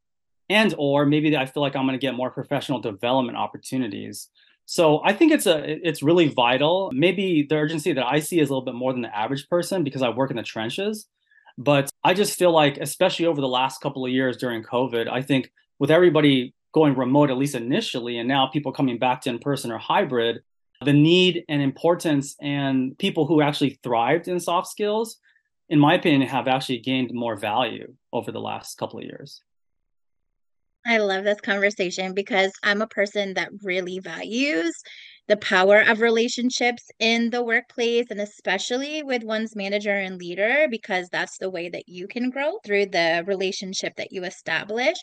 And 0.50 0.76
or 0.78 1.06
maybe 1.06 1.36
I 1.36 1.48
feel 1.48 1.62
like 1.62 1.76
I'm 1.76 1.88
going 1.88 2.00
to 2.00 2.06
get 2.06 2.14
more 2.14 2.30
professional 2.30 2.80
development 2.80 3.38
opportunities. 3.38 4.30
So 4.68 5.02
I 5.04 5.14
think 5.14 5.32
it's 5.32 5.48
a 5.48 5.88
it's 5.88 6.04
really 6.04 6.28
vital. 6.28 6.92
Maybe 6.94 7.46
the 7.48 7.56
urgency 7.56 7.94
that 7.94 8.06
I 8.06 8.20
see 8.20 8.40
is 8.40 8.50
a 8.50 8.54
little 8.54 8.66
bit 8.66 8.76
more 8.76 8.94
than 8.94 9.02
the 9.02 9.16
average 9.16 9.48
person 9.48 9.84
because 9.84 10.02
I 10.02 10.10
work 10.10 10.32
in 10.32 10.38
the 10.38 10.44
trenches. 10.44 11.08
But 11.58 11.90
I 12.04 12.14
just 12.14 12.38
feel 12.38 12.52
like, 12.52 12.78
especially 12.78 13.28
over 13.28 13.42
the 13.42 13.48
last 13.48 13.80
couple 13.82 14.06
of 14.06 14.12
years 14.12 14.38
during 14.38 14.64
COVID, 14.64 15.10
I 15.10 15.22
think 15.22 15.52
with 15.80 15.90
everybody 15.90 16.54
going 16.74 16.96
remote, 16.96 17.30
at 17.30 17.38
least 17.38 17.56
initially, 17.56 18.18
and 18.18 18.28
now 18.28 18.48
people 18.48 18.72
coming 18.72 19.00
back 19.00 19.22
to 19.22 19.30
in 19.30 19.40
person 19.40 19.72
or 19.72 19.78
hybrid, 19.78 20.42
the 20.84 20.94
need 20.94 21.46
and 21.48 21.62
importance 21.62 22.36
and 22.42 22.98
people 22.98 23.26
who 23.26 23.42
actually 23.42 23.80
thrived 23.84 24.28
in 24.28 24.40
soft 24.40 24.68
skills, 24.68 25.18
in 25.70 25.80
my 25.80 25.96
opinion, 25.96 26.28
have 26.28 26.48
actually 26.48 26.80
gained 26.80 27.14
more 27.14 27.36
value 27.36 27.94
over 28.12 28.32
the 28.32 28.42
last 28.42 28.78
couple 28.78 29.00
of 29.00 29.06
years. 29.06 29.42
I 30.86 30.98
love 30.98 31.24
this 31.24 31.42
conversation 31.42 32.14
because 32.14 32.52
I'm 32.62 32.82
a 32.82 32.88
person 32.88 33.34
that 33.34 33.50
really 33.64 34.00
values 34.00 34.84
the 35.28 35.38
power 35.38 35.82
of 35.82 36.02
relationships 36.02 36.90
in 37.00 37.30
the 37.32 37.44
workplace 37.44 38.06
and 38.12 38.22
especially 38.22 39.02
with 39.04 39.24
one's 39.24 39.56
manager 39.56 39.96
and 39.96 40.18
leader 40.20 40.68
because 40.70 41.10
that's 41.12 41.38
the 41.40 41.50
way 41.50 41.70
that 41.70 41.88
you 41.88 42.08
can 42.08 42.30
grow 42.30 42.60
through 42.66 42.86
the 42.88 43.24
relationship 43.26 43.94
that 43.98 44.12
you 44.12 44.24
establish. 44.24 44.96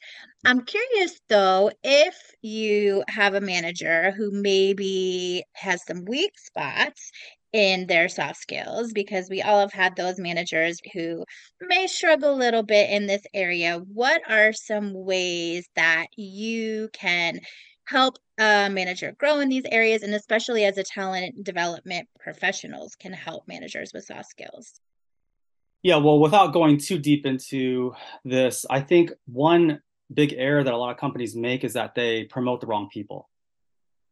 I'm 0.45 0.65
curious 0.65 1.21
though 1.29 1.71
if 1.83 2.17
you 2.41 3.05
have 3.09 3.35
a 3.35 3.41
manager 3.41 4.13
who 4.13 4.31
maybe 4.31 5.45
has 5.55 5.85
some 5.87 6.05
weak 6.05 6.33
spots 6.39 7.11
in 7.53 7.87
their 7.87 8.09
soft 8.09 8.41
skills 8.41 8.93
because 8.93 9.29
we 9.29 9.43
all 9.43 9.61
have 9.61 9.73
had 9.73 9.95
those 9.97 10.19
managers 10.19 10.79
who 10.95 11.25
may 11.61 11.87
struggle 11.87 12.35
a 12.35 12.37
little 12.37 12.63
bit 12.63 12.91
in 12.91 13.07
this 13.07 13.23
area. 13.35 13.79
What 13.93 14.23
are 14.29 14.53
some 14.53 14.93
ways 14.95 15.69
that 15.77 16.07
you 16.17 16.89
can 16.93 17.41
help 17.85 18.19
a 18.43 18.69
manager 18.71 19.15
grow 19.19 19.39
in 19.41 19.49
these 19.49 19.65
areas, 19.71 20.03
and 20.03 20.15
especially 20.15 20.65
as 20.65 20.79
a 20.79 20.83
talent 20.83 21.45
development 21.45 22.09
professionals 22.19 22.97
can 22.97 23.13
help 23.13 23.47
managers 23.47 23.93
with 23.95 24.05
soft 24.05 24.29
skills? 24.29 24.81
Yeah, 25.83 25.97
well, 25.97 26.21
without 26.21 26.53
going 26.53 26.79
too 26.79 26.99
deep 26.99 27.27
into 27.27 27.95
this, 28.25 28.65
I 28.71 28.81
think 28.81 29.11
one 29.27 29.81
big 30.13 30.35
error 30.37 30.63
that 30.63 30.73
a 30.73 30.77
lot 30.77 30.91
of 30.91 30.99
companies 30.99 31.35
make 31.35 31.65
is 31.65 31.73
that 31.73 31.95
they 31.95 32.25
promote 32.25 32.61
the 32.61 32.67
wrong 32.67 32.89
people. 32.93 33.29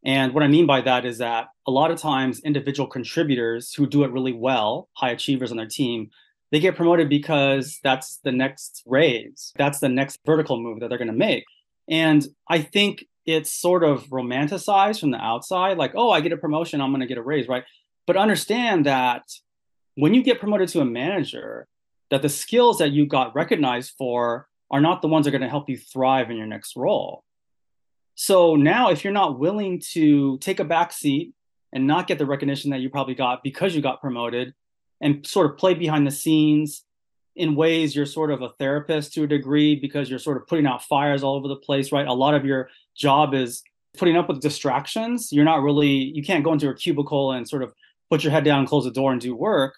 And 0.03 0.33
what 0.33 0.43
I 0.43 0.47
mean 0.47 0.65
by 0.65 0.81
that 0.81 1.05
is 1.05 1.19
that 1.19 1.47
a 1.67 1.71
lot 1.71 1.91
of 1.91 1.99
times 1.99 2.41
individual 2.41 2.89
contributors 2.89 3.73
who 3.73 3.85
do 3.85 4.03
it 4.03 4.11
really 4.11 4.33
well, 4.33 4.89
high 4.93 5.11
achievers 5.11 5.51
on 5.51 5.57
their 5.57 5.67
team, 5.67 6.09
they 6.51 6.59
get 6.59 6.75
promoted 6.75 7.07
because 7.07 7.79
that's 7.83 8.17
the 8.23 8.31
next 8.31 8.83
raise. 8.85 9.53
That's 9.57 9.79
the 9.79 9.89
next 9.89 10.19
vertical 10.25 10.61
move 10.61 10.79
that 10.79 10.89
they're 10.89 10.97
going 10.97 11.07
to 11.07 11.13
make. 11.13 11.45
And 11.87 12.25
I 12.49 12.61
think 12.61 13.05
it's 13.25 13.51
sort 13.51 13.83
of 13.83 14.05
romanticized 14.07 14.99
from 14.99 15.11
the 15.11 15.17
outside 15.17 15.77
like, 15.77 15.93
oh, 15.95 16.09
I 16.09 16.21
get 16.21 16.31
a 16.31 16.37
promotion, 16.37 16.81
I'm 16.81 16.91
going 16.91 17.01
to 17.01 17.07
get 17.07 17.17
a 17.17 17.23
raise, 17.23 17.47
right? 17.47 17.63
But 18.07 18.17
understand 18.17 18.85
that 18.85 19.23
when 19.95 20.13
you 20.13 20.23
get 20.23 20.39
promoted 20.39 20.69
to 20.69 20.81
a 20.81 20.85
manager, 20.85 21.67
that 22.09 22.21
the 22.21 22.29
skills 22.29 22.79
that 22.79 22.91
you 22.91 23.05
got 23.05 23.35
recognized 23.35 23.93
for 23.97 24.47
are 24.69 24.81
not 24.81 25.01
the 25.01 25.07
ones 25.07 25.25
that 25.25 25.29
are 25.29 25.37
going 25.37 25.41
to 25.41 25.49
help 25.49 25.69
you 25.69 25.77
thrive 25.77 26.29
in 26.31 26.37
your 26.37 26.47
next 26.47 26.75
role. 26.75 27.23
So 28.15 28.55
now, 28.55 28.89
if 28.89 29.03
you're 29.03 29.13
not 29.13 29.39
willing 29.39 29.81
to 29.93 30.37
take 30.39 30.59
a 30.59 30.65
back 30.65 30.91
seat 30.91 31.33
and 31.73 31.87
not 31.87 32.07
get 32.07 32.17
the 32.17 32.25
recognition 32.25 32.71
that 32.71 32.81
you 32.81 32.89
probably 32.89 33.15
got 33.15 33.43
because 33.43 33.75
you 33.75 33.81
got 33.81 34.01
promoted 34.01 34.53
and 34.99 35.25
sort 35.25 35.49
of 35.49 35.57
play 35.57 35.73
behind 35.73 36.05
the 36.05 36.11
scenes 36.11 36.83
in 37.35 37.55
ways 37.55 37.95
you're 37.95 38.05
sort 38.05 38.29
of 38.29 38.41
a 38.41 38.49
therapist 38.59 39.13
to 39.13 39.23
a 39.23 39.27
degree 39.27 39.75
because 39.75 40.09
you're 40.09 40.19
sort 40.19 40.37
of 40.37 40.47
putting 40.47 40.65
out 40.65 40.83
fires 40.83 41.23
all 41.23 41.35
over 41.35 41.47
the 41.47 41.55
place, 41.55 41.91
right? 41.91 42.07
A 42.07 42.13
lot 42.13 42.33
of 42.33 42.45
your 42.45 42.69
job 42.95 43.33
is 43.33 43.63
putting 43.97 44.17
up 44.17 44.27
with 44.27 44.41
distractions. 44.41 45.31
You're 45.31 45.45
not 45.45 45.61
really, 45.61 45.87
you 45.87 46.23
can't 46.23 46.43
go 46.43 46.53
into 46.53 46.69
a 46.69 46.75
cubicle 46.75 47.31
and 47.31 47.47
sort 47.47 47.63
of 47.63 47.73
put 48.09 48.23
your 48.23 48.31
head 48.31 48.43
down, 48.43 48.65
close 48.67 48.85
the 48.85 48.91
door, 48.91 49.11
and 49.11 49.21
do 49.21 49.35
work. 49.35 49.75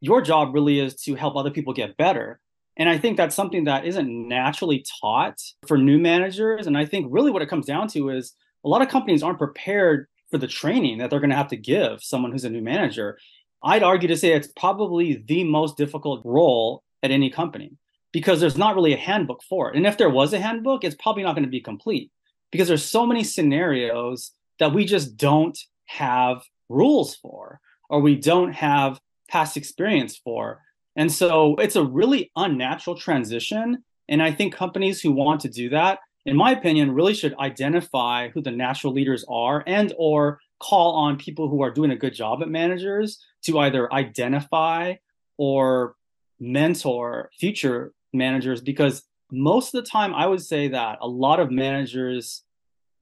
Your 0.00 0.20
job 0.20 0.54
really 0.54 0.80
is 0.80 0.94
to 1.02 1.14
help 1.14 1.36
other 1.36 1.50
people 1.50 1.72
get 1.72 1.96
better. 1.96 2.40
And 2.76 2.88
I 2.88 2.98
think 2.98 3.16
that's 3.16 3.36
something 3.36 3.64
that 3.64 3.84
isn't 3.84 4.28
naturally 4.28 4.84
taught 5.00 5.40
for 5.66 5.78
new 5.78 5.98
managers. 5.98 6.66
And 6.66 6.76
I 6.76 6.84
think 6.84 7.06
really 7.10 7.30
what 7.30 7.42
it 7.42 7.48
comes 7.48 7.66
down 7.66 7.88
to 7.88 8.10
is 8.10 8.34
a 8.64 8.68
lot 8.68 8.82
of 8.82 8.88
companies 8.88 9.22
aren't 9.22 9.38
prepared 9.38 10.08
for 10.30 10.38
the 10.38 10.48
training 10.48 10.98
that 10.98 11.10
they're 11.10 11.20
going 11.20 11.30
to 11.30 11.36
have 11.36 11.48
to 11.48 11.56
give 11.56 12.02
someone 12.02 12.32
who's 12.32 12.44
a 12.44 12.50
new 12.50 12.62
manager. 12.62 13.18
I'd 13.62 13.82
argue 13.82 14.08
to 14.08 14.16
say 14.16 14.32
it's 14.32 14.48
probably 14.56 15.22
the 15.26 15.44
most 15.44 15.76
difficult 15.76 16.22
role 16.24 16.82
at 17.02 17.10
any 17.10 17.30
company 17.30 17.76
because 18.12 18.40
there's 18.40 18.58
not 18.58 18.74
really 18.74 18.92
a 18.92 18.98
handbook 18.98 19.42
for 19.42 19.70
it. 19.70 19.76
And 19.76 19.86
if 19.86 19.96
there 19.96 20.10
was 20.10 20.32
a 20.32 20.40
handbook, 20.40 20.84
it's 20.84 20.96
probably 20.96 21.22
not 21.22 21.34
going 21.34 21.44
to 21.44 21.50
be 21.50 21.60
complete 21.60 22.10
because 22.54 22.68
there's 22.68 22.84
so 22.84 23.04
many 23.04 23.24
scenarios 23.24 24.30
that 24.60 24.72
we 24.72 24.84
just 24.84 25.16
don't 25.16 25.58
have 25.86 26.44
rules 26.68 27.16
for 27.16 27.58
or 27.90 27.98
we 27.98 28.14
don't 28.14 28.52
have 28.52 29.00
past 29.28 29.56
experience 29.56 30.16
for. 30.16 30.60
And 30.94 31.10
so 31.10 31.56
it's 31.56 31.74
a 31.74 31.82
really 31.82 32.30
unnatural 32.36 32.96
transition. 32.96 33.82
And 34.08 34.22
I 34.22 34.30
think 34.30 34.54
companies 34.54 35.00
who 35.00 35.10
want 35.10 35.40
to 35.40 35.48
do 35.48 35.70
that, 35.70 35.98
in 36.26 36.36
my 36.36 36.52
opinion, 36.52 36.92
really 36.92 37.12
should 37.12 37.36
identify 37.40 38.28
who 38.28 38.40
the 38.40 38.52
natural 38.52 38.92
leaders 38.92 39.24
are 39.28 39.64
and 39.66 39.92
or 39.98 40.38
call 40.60 40.92
on 40.92 41.16
people 41.16 41.48
who 41.48 41.60
are 41.60 41.72
doing 41.72 41.90
a 41.90 41.96
good 41.96 42.14
job 42.14 42.40
at 42.40 42.48
managers 42.48 43.18
to 43.46 43.58
either 43.58 43.92
identify 43.92 44.94
or 45.38 45.96
mentor 46.38 47.30
future 47.36 47.92
managers 48.12 48.60
because 48.60 49.02
most 49.34 49.74
of 49.74 49.84
the 49.84 49.90
time 49.90 50.14
I 50.14 50.26
would 50.26 50.42
say 50.42 50.68
that 50.68 50.98
a 51.00 51.08
lot 51.08 51.40
of 51.40 51.50
managers 51.50 52.42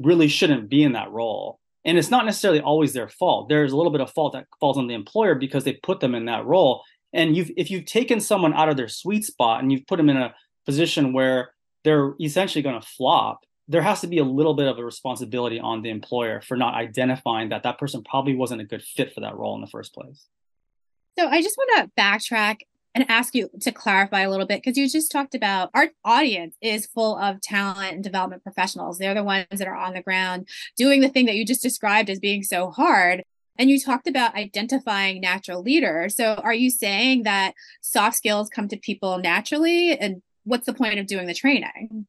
really 0.00 0.28
shouldn't 0.28 0.68
be 0.68 0.82
in 0.82 0.92
that 0.92 1.10
role. 1.10 1.60
And 1.84 1.98
it's 1.98 2.10
not 2.10 2.24
necessarily 2.24 2.60
always 2.60 2.92
their 2.92 3.08
fault. 3.08 3.48
There's 3.48 3.72
a 3.72 3.76
little 3.76 3.92
bit 3.92 4.00
of 4.00 4.10
fault 4.10 4.34
that 4.34 4.46
falls 4.60 4.78
on 4.78 4.86
the 4.86 4.94
employer 4.94 5.34
because 5.34 5.64
they 5.64 5.74
put 5.74 6.00
them 6.00 6.14
in 6.14 6.26
that 6.26 6.46
role. 6.46 6.84
And 7.12 7.36
you've 7.36 7.50
if 7.56 7.70
you've 7.70 7.84
taken 7.84 8.20
someone 8.20 8.54
out 8.54 8.68
of 8.68 8.76
their 8.76 8.88
sweet 8.88 9.24
spot 9.24 9.62
and 9.62 9.72
you've 9.72 9.86
put 9.86 9.96
them 9.96 10.08
in 10.08 10.16
a 10.16 10.34
position 10.64 11.12
where 11.12 11.52
they're 11.84 12.14
essentially 12.20 12.62
going 12.62 12.80
to 12.80 12.86
flop, 12.86 13.44
there 13.68 13.82
has 13.82 14.00
to 14.00 14.06
be 14.06 14.18
a 14.18 14.24
little 14.24 14.54
bit 14.54 14.68
of 14.68 14.78
a 14.78 14.84
responsibility 14.84 15.58
on 15.58 15.82
the 15.82 15.90
employer 15.90 16.40
for 16.40 16.56
not 16.56 16.74
identifying 16.74 17.48
that 17.48 17.64
that 17.64 17.78
person 17.78 18.02
probably 18.04 18.34
wasn't 18.34 18.60
a 18.60 18.64
good 18.64 18.82
fit 18.82 19.12
for 19.12 19.20
that 19.20 19.36
role 19.36 19.54
in 19.54 19.60
the 19.60 19.66
first 19.66 19.92
place. 19.92 20.26
So 21.18 21.26
I 21.26 21.42
just 21.42 21.56
want 21.56 21.90
to 21.96 22.00
backtrack 22.00 22.60
and 22.94 23.06
ask 23.08 23.34
you 23.34 23.48
to 23.60 23.72
clarify 23.72 24.20
a 24.20 24.30
little 24.30 24.46
bit 24.46 24.62
because 24.62 24.76
you 24.76 24.88
just 24.88 25.10
talked 25.10 25.34
about 25.34 25.70
our 25.74 25.88
audience 26.04 26.56
is 26.60 26.86
full 26.86 27.16
of 27.16 27.40
talent 27.40 27.94
and 27.94 28.04
development 28.04 28.42
professionals. 28.42 28.98
They're 28.98 29.14
the 29.14 29.24
ones 29.24 29.46
that 29.50 29.66
are 29.66 29.76
on 29.76 29.94
the 29.94 30.02
ground 30.02 30.48
doing 30.76 31.00
the 31.00 31.08
thing 31.08 31.26
that 31.26 31.36
you 31.36 31.46
just 31.46 31.62
described 31.62 32.10
as 32.10 32.20
being 32.20 32.42
so 32.42 32.70
hard. 32.70 33.22
And 33.58 33.70
you 33.70 33.78
talked 33.78 34.08
about 34.08 34.34
identifying 34.34 35.20
natural 35.20 35.62
leaders. 35.62 36.16
So 36.16 36.34
are 36.34 36.54
you 36.54 36.70
saying 36.70 37.22
that 37.24 37.54
soft 37.80 38.16
skills 38.16 38.48
come 38.48 38.68
to 38.68 38.76
people 38.76 39.18
naturally? 39.18 39.96
And 39.96 40.22
what's 40.44 40.66
the 40.66 40.74
point 40.74 40.98
of 40.98 41.06
doing 41.06 41.26
the 41.26 41.34
training? 41.34 42.06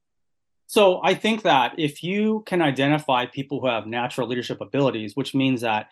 So 0.67 1.01
I 1.03 1.13
think 1.13 1.43
that 1.43 1.75
if 1.77 2.03
you 2.03 2.43
can 2.45 2.61
identify 2.61 3.25
people 3.25 3.59
who 3.59 3.67
have 3.67 3.85
natural 3.85 4.27
leadership 4.27 4.59
abilities, 4.59 5.15
which 5.15 5.35
means 5.35 5.61
that 5.61 5.89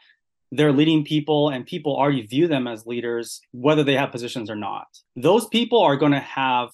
they're 0.51 0.73
leading 0.73 1.05
people 1.05 1.49
and 1.49 1.65
people 1.65 1.95
already 1.95 2.25
view 2.25 2.47
them 2.47 2.67
as 2.67 2.85
leaders, 2.85 3.41
whether 3.51 3.83
they 3.83 3.95
have 3.95 4.11
positions 4.11 4.49
or 4.49 4.55
not. 4.55 4.87
Those 5.15 5.47
people 5.47 5.79
are 5.79 5.95
going 5.95 6.11
to 6.11 6.19
have 6.19 6.69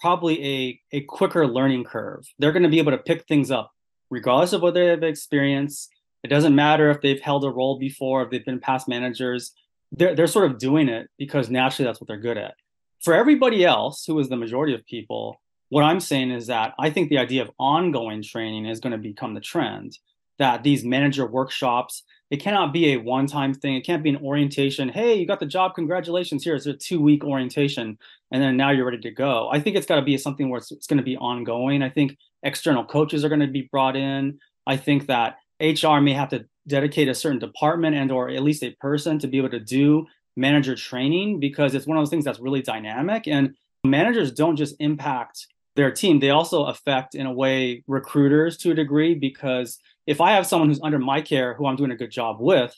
probably 0.00 0.44
a, 0.46 0.80
a 0.92 1.00
quicker 1.02 1.46
learning 1.46 1.84
curve. 1.84 2.24
They're 2.38 2.52
going 2.52 2.62
to 2.62 2.68
be 2.68 2.78
able 2.78 2.92
to 2.92 2.98
pick 2.98 3.26
things 3.26 3.50
up 3.50 3.72
regardless 4.10 4.52
of 4.52 4.62
whether 4.62 4.80
they 4.80 4.90
have 4.90 5.02
experience. 5.02 5.88
It 6.22 6.28
doesn't 6.28 6.54
matter 6.54 6.90
if 6.90 7.00
they've 7.00 7.20
held 7.20 7.44
a 7.44 7.50
role 7.50 7.78
before, 7.78 8.22
if 8.22 8.30
they've 8.30 8.44
been 8.44 8.60
past 8.60 8.88
managers. 8.88 9.52
They're, 9.92 10.14
they're 10.14 10.26
sort 10.26 10.50
of 10.50 10.58
doing 10.58 10.88
it 10.88 11.08
because 11.18 11.50
naturally 11.50 11.86
that's 11.86 12.00
what 12.00 12.08
they're 12.08 12.16
good 12.16 12.38
at. 12.38 12.54
For 13.02 13.14
everybody 13.14 13.64
else, 13.64 14.04
who 14.04 14.18
is 14.18 14.28
the 14.28 14.36
majority 14.36 14.74
of 14.74 14.84
people, 14.86 15.40
what 15.68 15.84
I'm 15.84 16.00
saying 16.00 16.30
is 16.30 16.46
that 16.46 16.74
I 16.78 16.90
think 16.90 17.08
the 17.08 17.18
idea 17.18 17.42
of 17.42 17.50
ongoing 17.58 18.22
training 18.22 18.66
is 18.66 18.80
going 18.80 18.92
to 18.92 18.98
become 18.98 19.34
the 19.34 19.40
trend. 19.40 19.98
That 20.38 20.62
these 20.62 20.84
manager 20.84 21.26
workshops, 21.26 22.04
it 22.30 22.38
cannot 22.38 22.72
be 22.72 22.92
a 22.92 22.98
one-time 22.98 23.54
thing. 23.54 23.74
It 23.74 23.86
can't 23.86 24.02
be 24.02 24.10
an 24.10 24.18
orientation. 24.18 24.88
Hey, 24.88 25.14
you 25.14 25.26
got 25.26 25.40
the 25.40 25.46
job. 25.46 25.74
Congratulations. 25.74 26.44
Here's 26.44 26.66
a 26.66 26.74
two-week 26.74 27.24
orientation, 27.24 27.98
and 28.30 28.42
then 28.42 28.56
now 28.56 28.70
you're 28.70 28.84
ready 28.84 28.98
to 28.98 29.10
go. 29.10 29.48
I 29.50 29.60
think 29.60 29.76
it's 29.76 29.86
got 29.86 29.96
to 29.96 30.02
be 30.02 30.18
something 30.18 30.50
where 30.50 30.58
it's, 30.58 30.70
it's 30.70 30.86
going 30.86 30.98
to 30.98 31.02
be 31.02 31.16
ongoing. 31.16 31.82
I 31.82 31.88
think 31.88 32.16
external 32.42 32.84
coaches 32.84 33.24
are 33.24 33.28
going 33.28 33.40
to 33.40 33.46
be 33.46 33.68
brought 33.70 33.96
in. 33.96 34.38
I 34.66 34.76
think 34.76 35.06
that 35.06 35.36
HR 35.60 35.98
may 36.00 36.12
have 36.12 36.28
to 36.30 36.44
dedicate 36.66 37.08
a 37.08 37.14
certain 37.14 37.38
department 37.38 37.96
and 37.96 38.12
or 38.12 38.28
at 38.28 38.42
least 38.42 38.62
a 38.62 38.72
person 38.72 39.18
to 39.18 39.26
be 39.26 39.38
able 39.38 39.48
to 39.50 39.60
do 39.60 40.06
manager 40.36 40.76
training 40.76 41.40
because 41.40 41.74
it's 41.74 41.86
one 41.86 41.96
of 41.96 42.02
those 42.02 42.10
things 42.10 42.24
that's 42.24 42.38
really 42.38 42.62
dynamic 42.62 43.26
and 43.26 43.54
managers 43.82 44.30
don't 44.30 44.56
just 44.56 44.76
impact 44.78 45.46
their 45.74 45.90
team 45.90 46.20
they 46.20 46.30
also 46.30 46.64
affect 46.66 47.14
in 47.14 47.26
a 47.26 47.32
way 47.32 47.82
recruiters 47.88 48.56
to 48.56 48.70
a 48.70 48.74
degree 48.74 49.14
because 49.14 49.78
if 50.08 50.22
I 50.22 50.32
have 50.32 50.46
someone 50.46 50.70
who's 50.70 50.80
under 50.82 50.98
my 50.98 51.20
care 51.20 51.52
who 51.52 51.66
I'm 51.66 51.76
doing 51.76 51.90
a 51.90 51.96
good 51.96 52.10
job 52.10 52.38
with, 52.40 52.74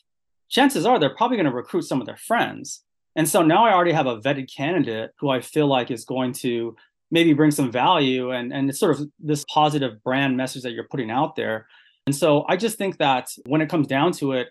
chances 0.49 0.85
are 0.85 0.99
they're 0.99 1.15
probably 1.15 1.37
going 1.37 1.49
to 1.49 1.55
recruit 1.55 1.83
some 1.83 2.01
of 2.01 2.07
their 2.07 2.17
friends. 2.17 2.83
And 3.15 3.29
so 3.29 3.41
now 3.41 3.65
I 3.65 3.73
already 3.73 3.93
have 3.93 4.09
a 4.09 4.21
vetted 4.21 4.53
candidate 4.53 5.13
who 5.21 5.31
I 5.31 5.41
feel 5.41 5.69
like 5.69 5.93
is 5.93 6.05
going 6.05 6.33
to 6.45 6.75
maybe 7.13 7.33
bring 7.33 7.53
some 7.53 7.71
value 7.71 8.33
and, 8.33 8.53
and 8.53 8.69
it's 8.69 8.81
sort 8.81 8.99
of 8.99 9.09
this 9.21 9.45
positive 9.45 10.03
brand 10.03 10.37
message 10.37 10.65
that 10.65 10.73
you're 10.73 10.89
putting 10.91 11.09
out 11.09 11.37
there. 11.37 11.69
And 12.07 12.17
so 12.17 12.45
I 12.49 12.57
just 12.57 12.79
think 12.79 12.99
that 12.99 13.29
when 13.47 13.61
it 13.61 13.69
comes 13.69 13.87
down 13.87 14.11
to 14.15 14.33
it, 14.33 14.49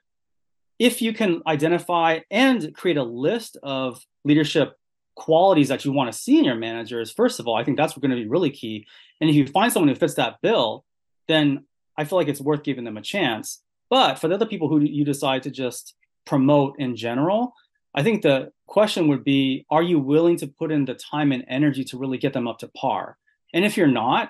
if 0.78 1.02
you 1.02 1.12
can 1.12 1.42
identify 1.46 2.20
and 2.32 2.74
create 2.74 2.96
a 2.96 3.04
list 3.04 3.58
of 3.62 4.02
leadership 4.24 4.78
qualities 5.16 5.68
that 5.68 5.84
you 5.84 5.92
want 5.92 6.10
to 6.10 6.18
see 6.18 6.38
in 6.38 6.46
your 6.46 6.56
managers, 6.56 7.12
first 7.12 7.42
of 7.42 7.48
all, 7.48 7.58
I 7.58 7.66
think 7.66 7.76
that's 7.76 7.98
going 7.98 8.12
to 8.12 8.16
be 8.16 8.30
really 8.30 8.52
key. 8.52 8.88
And 9.20 9.30
if 9.30 9.36
you 9.36 9.48
find 9.48 9.70
someone 9.70 9.90
who 9.90 9.96
fits 9.96 10.14
that 10.14 10.38
bill, 10.42 10.86
then 11.28 11.66
I 12.00 12.06
feel 12.06 12.18
like 12.18 12.29
it's 12.29 12.39
worth 12.39 12.63
giving 12.63 12.86
them 12.86 12.96
a 12.96 13.01
chance. 13.01 13.62
But 13.89 14.20
for 14.20 14.29
the 14.29 14.36
other 14.36 14.46
people 14.46 14.70
who 14.70 14.79
you 14.79 15.03
decide 15.03 15.44
to 15.44 15.51
just 15.51 15.96
promote 16.25 16.79
in 16.79 16.96
general, 16.96 17.53
I 17.94 18.03
think 18.03 18.22
the 18.22 18.53
question 18.68 19.10
would 19.10 19.25
be 19.25 19.65
Are 19.70 19.84
you 19.84 20.00
willing 20.00 20.38
to 20.38 20.48
put 20.48 20.72
in 20.72 20.86
the 20.86 20.94
time 20.94 21.34
and 21.34 21.44
energy 21.50 21.84
to 21.86 21.98
really 21.98 22.18
get 22.18 22.32
them 22.32 22.48
up 22.48 22.60
to 22.60 22.70
par? 22.70 23.18
And 23.53 23.65
if 23.65 23.75
you're 23.75 23.88
not, 23.88 24.29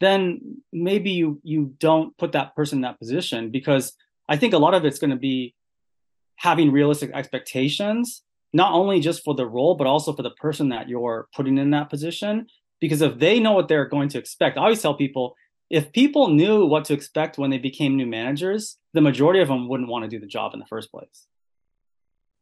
then 0.00 0.62
maybe 0.72 1.10
you 1.10 1.40
you 1.42 1.74
don't 1.78 2.16
put 2.16 2.32
that 2.32 2.56
person 2.56 2.78
in 2.78 2.82
that 2.82 2.98
position 2.98 3.50
because 3.50 3.92
I 4.26 4.38
think 4.38 4.54
a 4.54 4.58
lot 4.58 4.74
of 4.74 4.86
it's 4.86 4.98
going 4.98 5.10
to 5.10 5.24
be 5.30 5.54
having 6.36 6.72
realistic 6.72 7.10
expectations, 7.12 8.22
not 8.54 8.72
only 8.72 8.98
just 9.00 9.22
for 9.24 9.34
the 9.34 9.46
role, 9.46 9.74
but 9.74 9.86
also 9.86 10.14
for 10.14 10.22
the 10.22 10.36
person 10.46 10.70
that 10.70 10.88
you're 10.88 11.28
putting 11.36 11.58
in 11.58 11.70
that 11.72 11.90
position. 11.90 12.46
Because 12.80 13.02
if 13.02 13.18
they 13.18 13.40
know 13.40 13.52
what 13.52 13.68
they're 13.68 13.84
going 13.84 14.08
to 14.08 14.18
expect, 14.18 14.56
I 14.56 14.62
always 14.62 14.80
tell 14.80 14.94
people 14.94 15.36
if 15.70 15.92
people 15.92 16.28
knew 16.28 16.66
what 16.66 16.84
to 16.86 16.94
expect 16.94 17.38
when 17.38 17.50
they 17.50 17.58
became 17.58 17.96
new 17.96 18.06
managers, 18.06 18.76
the 18.92 19.00
majority 19.00 19.40
of 19.40 19.48
them 19.48 19.68
wouldn't 19.68 19.88
want 19.88 20.04
to 20.04 20.08
do 20.08 20.18
the 20.18 20.26
job 20.26 20.52
in 20.52 20.60
the 20.60 20.66
first 20.66 20.90
place. 20.90 21.26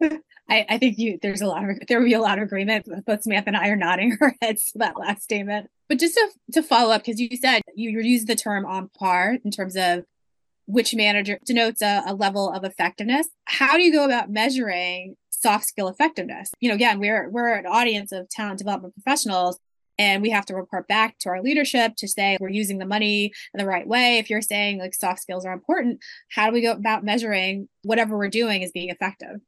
I, 0.51 0.65
I 0.69 0.79
think 0.79 0.99
you 0.99 1.19
there's 1.21 1.43
a 1.43 1.47
lot 1.47 1.69
of 1.69 1.77
there 1.87 1.99
would 1.99 2.07
be 2.07 2.15
a 2.15 2.21
lot 2.21 2.39
of 2.39 2.45
agreement. 2.45 2.89
Both 3.05 3.23
Samantha 3.23 3.49
and 3.49 3.57
I 3.57 3.69
are 3.69 3.77
nodding 3.77 4.17
our 4.21 4.35
heads 4.41 4.65
to 4.73 4.79
that 4.79 4.99
last 4.99 5.23
statement. 5.23 5.69
But 5.89 5.99
just 5.99 6.15
to, 6.15 6.31
to 6.53 6.63
follow 6.63 6.93
up, 6.93 7.03
because 7.03 7.21
you 7.21 7.37
said 7.37 7.63
you 7.75 7.91
used 8.01 8.27
the 8.27 8.35
term 8.35 8.65
on 8.65 8.89
par 8.99 9.37
in 9.45 9.51
terms 9.51 9.77
of 9.77 10.05
which 10.67 10.95
manager 10.95 11.39
denotes 11.45 11.83
a, 11.83 12.03
a 12.07 12.15
level 12.15 12.51
of 12.53 12.65
effectiveness. 12.65 13.27
How 13.45 13.77
do 13.77 13.83
you 13.83 13.93
go 13.93 14.05
about 14.05 14.31
measuring 14.31 15.17
soft 15.31 15.65
skill 15.65 15.89
effectiveness? 15.89 16.51
You 16.61 16.71
know, 16.71 16.75
again, 16.75 16.99
we're 16.99 17.29
we're 17.29 17.55
an 17.55 17.67
audience 17.67 18.13
of 18.13 18.29
talent 18.31 18.59
development 18.59 18.95
professionals 18.95 19.59
and 19.99 20.23
we 20.23 20.31
have 20.31 20.47
to 20.47 20.55
report 20.55 20.87
back 20.87 21.19
to 21.19 21.29
our 21.29 21.43
leadership 21.43 21.97
to 21.97 22.09
say 22.09 22.37
we're 22.41 22.49
using 22.49 22.79
the 22.79 22.87
money 22.87 23.33
in 23.53 23.59
the 23.59 23.67
right 23.67 23.87
way. 23.87 24.19
If 24.19 24.31
you're 24.31 24.41
saying 24.41 24.79
like 24.79 24.95
soft 24.95 25.21
skills 25.21 25.45
are 25.45 25.53
important 25.53 26.01
how 26.31 26.47
do 26.47 26.53
we 26.53 26.63
go 26.63 26.73
about 26.73 27.05
measuring 27.05 27.69
whatever 27.83 28.17
we're 28.17 28.29
doing 28.29 28.63
is 28.63 28.73
being 28.73 28.91
effective? 28.91 29.41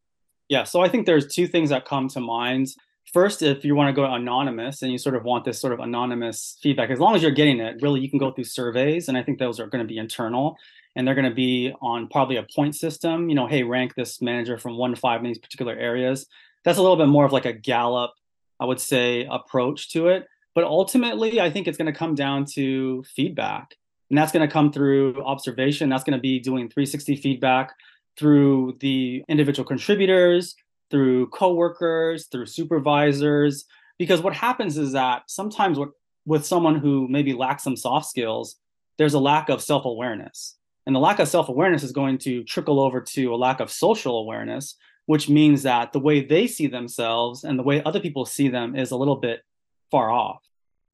Yeah 0.49 0.65
so 0.65 0.81
i 0.81 0.89
think 0.89 1.07
there's 1.07 1.27
two 1.27 1.47
things 1.47 1.71
that 1.71 1.85
come 1.85 2.09
to 2.09 2.21
mind. 2.21 2.69
First 3.13 3.43
if 3.43 3.65
you 3.65 3.75
want 3.75 3.89
to 3.89 3.93
go 3.93 4.13
anonymous 4.13 4.83
and 4.83 4.93
you 4.93 4.99
sort 4.99 5.17
of 5.17 5.25
want 5.25 5.45
this 5.45 5.61
sort 5.61 5.73
of 5.73 5.81
anonymous 5.81 6.59
feedback 6.63 6.91
as 6.91 7.01
long 7.01 7.17
as 7.17 7.23
you're 7.23 7.33
getting 7.33 7.61
it 7.61 7.83
really 7.83 8.01
you 8.01 8.11
can 8.11 8.19
go 8.19 8.31
through 8.31 8.45
surveys 8.45 9.09
and 9.09 9.17
i 9.19 9.23
think 9.23 9.39
those 9.39 9.59
are 9.59 9.67
going 9.67 9.85
to 9.85 9.89
be 9.89 9.99
internal 9.99 10.57
and 10.97 11.07
they're 11.07 11.15
going 11.15 11.29
to 11.29 11.35
be 11.35 11.73
on 11.81 12.09
probably 12.09 12.37
a 12.37 12.47
point 12.55 12.75
system 12.77 13.29
you 13.29 13.35
know 13.35 13.47
hey 13.47 13.63
rank 13.63 13.95
this 13.95 14.21
manager 14.23 14.59
from 14.59 14.77
one 14.77 14.91
to 14.91 14.97
five 14.97 15.21
in 15.21 15.27
these 15.27 15.39
particular 15.39 15.75
areas. 15.75 16.27
That's 16.65 16.79
a 16.79 16.83
little 16.83 16.97
bit 16.97 17.07
more 17.07 17.25
of 17.25 17.33
like 17.33 17.47
a 17.47 17.53
gallup 17.53 18.13
i 18.61 18.65
would 18.65 18.81
say 18.81 19.27
approach 19.31 19.91
to 19.91 20.09
it 20.09 20.27
but 20.55 20.65
ultimately, 20.65 21.41
I 21.41 21.51
think 21.51 21.69
it's 21.69 21.79
going 21.79 21.93
to 21.93 21.99
come 21.99 22.15
down 22.15 22.45
to 22.55 23.05
feedback. 23.15 23.77
And 24.09 24.19
that's 24.19 24.33
going 24.33 24.47
to 24.47 24.53
come 24.53 24.73
through 24.73 25.23
observation. 25.23 25.89
That's 25.89 26.03
going 26.03 26.19
to 26.19 26.21
be 26.21 26.41
doing 26.41 26.69
360 26.69 27.17
feedback 27.17 27.73
through 28.19 28.77
the 28.81 29.25
individual 29.29 29.67
contributors, 29.67 30.57
through 30.91 31.29
coworkers, 31.29 32.27
through 32.27 32.47
supervisors. 32.47 33.67
Because 33.99 34.21
what 34.21 34.35
happens 34.35 34.77
is 34.79 34.93
that 34.93 35.23
sometimes 35.29 35.79
what, 35.79 35.91
with 36.27 36.45
someone 36.45 36.77
who 36.77 37.07
maybe 37.09 37.33
lacks 37.33 37.63
some 37.63 37.77
soft 37.77 38.07
skills, 38.07 38.57
there's 38.99 39.15
a 39.15 39.21
lack 39.21 39.49
of 39.49 39.63
self 39.63 39.85
awareness. 39.85 40.57
And 40.87 40.97
the 40.97 41.01
lack 41.01 41.21
of 41.21 41.29
self 41.29 41.49
awareness 41.49 41.85
is 41.85 41.93
going 41.93 42.19
to 42.19 42.43
trickle 42.43 42.81
over 42.81 43.01
to 43.01 43.33
a 43.33 43.37
lack 43.37 43.61
of 43.61 43.71
social 43.71 44.19
awareness, 44.19 44.75
which 45.07 45.29
means 45.29 45.63
that 45.63 45.93
the 45.93 46.01
way 46.01 46.25
they 46.25 46.49
see 46.49 46.67
themselves 46.67 47.45
and 47.45 47.57
the 47.57 47.63
way 47.63 47.81
other 47.85 48.01
people 48.01 48.27
see 48.27 48.49
them 48.49 48.75
is 48.75 48.91
a 48.91 48.97
little 48.97 49.17
bit 49.17 49.43
far 49.91 50.11
off. 50.11 50.43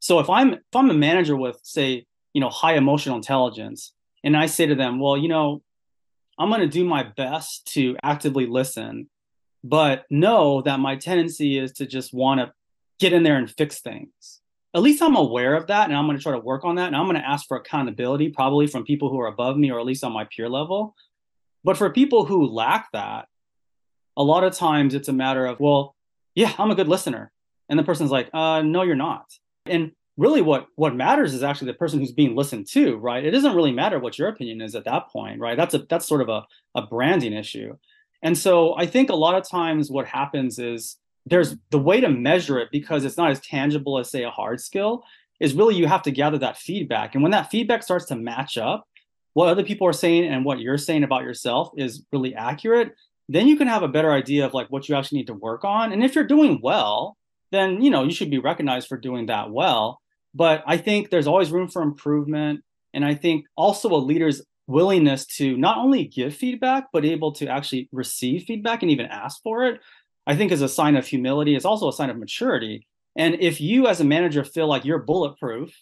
So 0.00 0.18
if 0.20 0.30
I'm 0.30 0.54
if 0.54 0.74
I'm 0.74 0.90
a 0.90 0.94
manager 0.94 1.36
with 1.36 1.58
say, 1.62 2.06
you 2.32 2.40
know, 2.40 2.48
high 2.48 2.74
emotional 2.74 3.16
intelligence 3.16 3.92
and 4.22 4.36
I 4.36 4.46
say 4.46 4.66
to 4.66 4.74
them, 4.74 5.00
well, 5.00 5.16
you 5.16 5.28
know, 5.28 5.62
I'm 6.38 6.48
going 6.48 6.60
to 6.60 6.68
do 6.68 6.84
my 6.84 7.02
best 7.02 7.66
to 7.74 7.96
actively 8.02 8.46
listen, 8.46 9.08
but 9.64 10.04
know 10.10 10.62
that 10.62 10.80
my 10.80 10.96
tendency 10.96 11.58
is 11.58 11.72
to 11.74 11.86
just 11.86 12.12
want 12.12 12.40
to 12.40 12.52
get 12.98 13.12
in 13.12 13.22
there 13.22 13.36
and 13.36 13.50
fix 13.50 13.80
things. 13.80 14.40
At 14.74 14.82
least 14.82 15.02
I'm 15.02 15.16
aware 15.16 15.54
of 15.54 15.68
that 15.68 15.88
and 15.88 15.96
I'm 15.96 16.06
going 16.06 16.18
to 16.18 16.22
try 16.22 16.32
to 16.32 16.38
work 16.38 16.64
on 16.64 16.76
that 16.76 16.88
and 16.88 16.96
I'm 16.96 17.06
going 17.06 17.16
to 17.16 17.26
ask 17.26 17.46
for 17.48 17.56
accountability 17.56 18.28
probably 18.28 18.66
from 18.66 18.84
people 18.84 19.08
who 19.08 19.18
are 19.20 19.28
above 19.28 19.56
me 19.56 19.70
or 19.70 19.80
at 19.80 19.86
least 19.86 20.04
on 20.04 20.12
my 20.12 20.24
peer 20.24 20.48
level. 20.48 20.94
But 21.64 21.78
for 21.78 21.90
people 21.90 22.26
who 22.26 22.46
lack 22.46 22.92
that, 22.92 23.26
a 24.16 24.22
lot 24.22 24.44
of 24.44 24.54
times 24.54 24.94
it's 24.94 25.08
a 25.08 25.12
matter 25.14 25.46
of, 25.46 25.58
well, 25.60 25.94
yeah, 26.34 26.52
I'm 26.58 26.70
a 26.70 26.74
good 26.74 26.88
listener 26.88 27.32
and 27.68 27.78
the 27.78 27.84
person's 27.84 28.10
like 28.10 28.28
uh 28.32 28.62
no 28.62 28.82
you're 28.82 28.94
not. 28.94 29.26
And 29.66 29.92
really 30.16 30.42
what 30.42 30.66
what 30.76 30.94
matters 30.94 31.34
is 31.34 31.42
actually 31.42 31.70
the 31.72 31.78
person 31.78 32.00
who's 32.00 32.12
being 32.12 32.34
listened 32.34 32.66
to 32.68 32.96
right? 32.96 33.24
It 33.24 33.30
doesn't 33.30 33.54
really 33.54 33.72
matter 33.72 33.98
what 33.98 34.18
your 34.18 34.28
opinion 34.28 34.60
is 34.60 34.74
at 34.74 34.84
that 34.84 35.08
point 35.08 35.40
right? 35.40 35.56
That's 35.56 35.74
a 35.74 35.78
that's 35.78 36.06
sort 36.06 36.22
of 36.22 36.28
a, 36.28 36.44
a 36.74 36.82
branding 36.82 37.32
issue. 37.32 37.76
And 38.22 38.36
so 38.36 38.76
i 38.76 38.86
think 38.86 39.10
a 39.10 39.14
lot 39.14 39.34
of 39.34 39.48
times 39.48 39.90
what 39.90 40.06
happens 40.06 40.58
is 40.58 40.96
there's 41.26 41.56
the 41.70 41.78
way 41.78 42.00
to 42.00 42.08
measure 42.08 42.58
it 42.58 42.68
because 42.70 43.04
it's 43.04 43.16
not 43.16 43.30
as 43.30 43.40
tangible 43.40 43.98
as 43.98 44.10
say 44.10 44.22
a 44.22 44.30
hard 44.30 44.60
skill 44.60 45.02
is 45.40 45.54
really 45.54 45.74
you 45.74 45.86
have 45.86 46.02
to 46.02 46.10
gather 46.10 46.38
that 46.38 46.56
feedback. 46.56 47.14
And 47.14 47.22
when 47.22 47.32
that 47.32 47.50
feedback 47.50 47.82
starts 47.82 48.06
to 48.06 48.16
match 48.16 48.56
up 48.56 48.88
what 49.34 49.48
other 49.48 49.64
people 49.64 49.86
are 49.86 49.92
saying 49.92 50.24
and 50.24 50.46
what 50.46 50.60
you're 50.60 50.78
saying 50.78 51.04
about 51.04 51.24
yourself 51.24 51.70
is 51.76 52.06
really 52.10 52.34
accurate 52.34 52.94
then 53.28 53.48
you 53.48 53.56
can 53.56 53.66
have 53.66 53.82
a 53.82 53.88
better 53.88 54.12
idea 54.12 54.46
of 54.46 54.54
like 54.54 54.68
what 54.68 54.88
you 54.88 54.94
actually 54.94 55.18
need 55.18 55.26
to 55.26 55.34
work 55.34 55.64
on. 55.64 55.92
And 55.92 56.04
if 56.04 56.14
you're 56.14 56.24
doing 56.24 56.60
well 56.62 57.16
then 57.52 57.82
you 57.82 57.90
know 57.90 58.04
you 58.04 58.12
should 58.12 58.30
be 58.30 58.38
recognized 58.38 58.88
for 58.88 58.96
doing 58.96 59.26
that 59.26 59.50
well. 59.50 60.00
But 60.34 60.62
i 60.66 60.76
think 60.76 61.10
there's 61.10 61.26
always 61.26 61.50
room 61.50 61.68
for 61.68 61.82
improvement. 61.82 62.62
And 62.94 63.04
i 63.04 63.14
think 63.14 63.46
also 63.56 63.90
a 63.90 63.96
leader's 63.96 64.42
willingness 64.66 65.26
to 65.26 65.56
not 65.56 65.78
only 65.78 66.04
give 66.04 66.34
feedback 66.34 66.86
but 66.92 67.04
able 67.04 67.32
to 67.32 67.46
actually 67.46 67.88
receive 67.92 68.44
feedback 68.44 68.82
and 68.82 68.90
even 68.90 69.06
ask 69.06 69.40
for 69.42 69.64
it 69.64 69.80
i 70.26 70.34
think 70.34 70.50
is 70.50 70.62
a 70.62 70.68
sign 70.68 70.96
of 70.96 71.06
humility. 71.06 71.54
It's 71.54 71.64
also 71.64 71.88
a 71.88 71.92
sign 71.92 72.10
of 72.10 72.18
maturity. 72.18 72.86
And 73.14 73.36
if 73.40 73.60
you 73.60 73.86
as 73.86 74.00
a 74.00 74.04
manager 74.04 74.44
feel 74.44 74.66
like 74.66 74.84
you're 74.84 74.98
bulletproof 74.98 75.72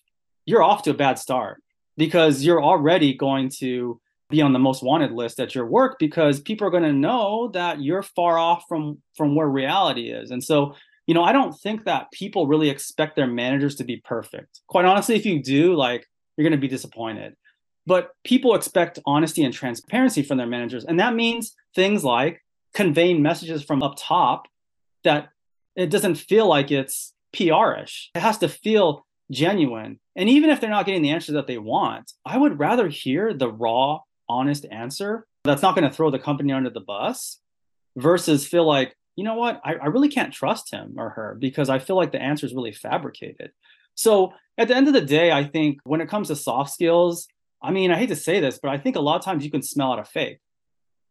you're 0.46 0.62
off 0.62 0.83
to 0.83 0.90
a 0.90 0.94
bad 0.94 1.18
start 1.18 1.62
because 1.96 2.44
you're 2.44 2.62
already 2.62 3.14
going 3.14 3.48
to 3.48 4.00
be 4.31 4.42
on 4.42 4.53
the 4.53 4.59
most 4.59 4.83
wanted 4.83 5.12
list 5.12 5.38
at 5.40 5.55
your 5.55 5.66
work 5.66 5.96
because 5.98 6.40
people 6.40 6.66
are 6.66 6.70
going 6.70 6.83
to 6.83 6.92
know 6.92 7.48
that 7.48 7.83
you're 7.83 8.03
far 8.03 8.38
off 8.38 8.64
from 8.68 8.98
from 9.16 9.35
where 9.35 9.48
reality 9.48 10.11
is. 10.11 10.31
And 10.31 10.42
so 10.42 10.74
you 11.07 11.14
know, 11.14 11.23
I 11.23 11.33
don't 11.33 11.53
think 11.53 11.85
that 11.85 12.11
people 12.12 12.47
really 12.47 12.71
expect 12.71 13.17
their 13.17 13.27
managers 13.27 13.77
to 13.77 13.85
be 13.85 13.99
perfect. 13.99 14.61
Quite 14.67 14.85
honestly, 14.85 15.17
if 15.17 15.27
you 15.27 15.43
do, 15.43 15.75
like, 15.75 16.07
you're 16.37 16.45
going 16.45 16.59
to 16.59 16.59
be 16.59 16.69
disappointed. 16.69 17.35
But 17.87 18.11
people 18.25 18.55
expect 18.55 18.99
honesty 19.05 19.45
and 19.45 19.53
transparency 19.53 20.23
from 20.23 20.38
their 20.38 20.47
managers. 20.47 20.85
And 20.85 20.99
that 21.01 21.14
means 21.14 21.55
things 21.75 22.03
like 22.03 22.43
conveying 22.73 23.23
messages 23.23 23.62
from 23.62 23.83
up 23.83 23.95
top 23.99 24.47
that 25.05 25.29
it 25.77 25.90
doesn't 25.90 26.14
feel 26.14 26.49
like 26.49 26.71
it's 26.71 27.12
PR-ish. 27.35 28.11
It 28.14 28.21
has 28.21 28.38
to 28.38 28.49
feel 28.49 29.05
genuine. 29.31 30.01
And 30.17 30.29
even 30.29 30.51
if 30.51 30.61
they're 30.61 30.71
not 30.71 30.87
getting 30.87 31.03
the 31.03 31.11
answer 31.11 31.33
that 31.33 31.47
they 31.47 31.59
want, 31.59 32.12
I 32.25 32.38
would 32.38 32.59
rather 32.59 32.88
hear 32.88 33.35
the 33.35 33.51
raw, 33.51 34.01
honest 34.29 34.64
answer 34.71 35.27
that's 35.45 35.61
not 35.61 35.75
going 35.75 35.88
to 35.88 35.95
throw 35.95 36.11
the 36.11 36.19
company 36.19 36.53
under 36.53 36.71
the 36.71 36.81
bus 36.81 37.38
versus 37.97 38.47
feel 38.47 38.67
like, 38.67 38.97
you 39.16 39.24
know 39.24 39.35
what, 39.35 39.61
I, 39.64 39.74
I 39.74 39.87
really 39.87 40.09
can't 40.09 40.33
trust 40.33 40.70
him 40.70 40.94
or 40.96 41.11
her 41.11 41.37
because 41.38 41.68
I 41.68 41.79
feel 41.79 41.96
like 41.96 42.12
the 42.12 42.22
answer 42.22 42.46
is 42.46 42.55
really 42.55 42.72
fabricated. 42.72 43.53
So 43.94 44.33
at 44.59 44.68
the 44.68 44.77
end 44.77 44.88
of 44.88 44.94
the 44.94 45.00
day, 45.00 45.31
I 45.31 45.44
think 45.44 45.79
when 45.85 46.00
it 46.00 46.09
comes 46.09 46.29
to 46.29 46.37
soft 46.37 46.72
skills, 46.72 47.29
I 47.62 47.70
mean, 47.70 47.90
I 47.90 47.96
hate 47.96 48.09
to 48.09 48.16
say 48.16 48.40
this, 48.40 48.59
but 48.61 48.70
I 48.70 48.79
think 48.79 48.96
a 48.96 49.00
lot 49.00 49.16
of 49.16 49.24
times 49.24 49.44
you 49.44 49.50
can 49.50 49.62
smell 49.62 49.92
out 49.92 49.98
a 49.98 50.05
fake. 50.05 50.38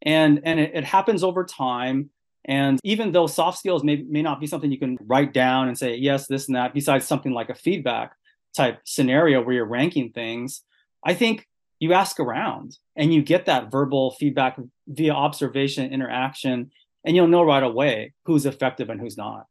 And 0.02 0.42
and 0.44 0.60
it, 0.60 0.72
it 0.74 0.84
happens 0.84 1.24
over 1.24 1.46
time. 1.46 2.10
And 2.46 2.80
even 2.84 3.14
though 3.14 3.28
soft 3.28 3.58
skills 3.58 3.86
may, 3.86 4.04
may 4.08 4.22
not 4.22 4.42
be 4.42 4.48
something 4.48 4.70
you 4.70 4.78
can 4.78 4.98
write 5.06 5.34
down 5.34 5.70
and 5.70 5.78
say, 5.78 5.96
yes, 5.96 6.28
this 6.28 6.48
and 6.48 6.58
that, 6.58 6.74
besides 6.74 7.08
something 7.08 7.32
like 7.32 7.50
a 7.50 7.56
feedback 7.56 8.14
type 8.56 8.82
scenario 8.84 9.42
where 9.42 9.56
you're 9.56 9.66
ranking 9.66 10.12
things, 10.12 10.62
I 11.06 11.14
think 11.14 11.48
you 11.80 11.94
ask 11.94 12.20
around 12.20 12.78
and 12.98 13.14
you 13.14 13.22
get 13.22 13.46
that 13.46 13.72
verbal 13.72 14.12
feedback 14.12 14.60
via 14.88 15.14
observation, 15.14 15.92
interaction, 15.92 16.72
and 17.04 17.16
you'll 17.16 17.28
know 17.28 17.44
right 17.44 17.64
away 17.64 18.14
who's 18.26 18.46
effective 18.46 18.90
and 18.90 19.00
who's 19.00 19.18
not. 19.18 19.46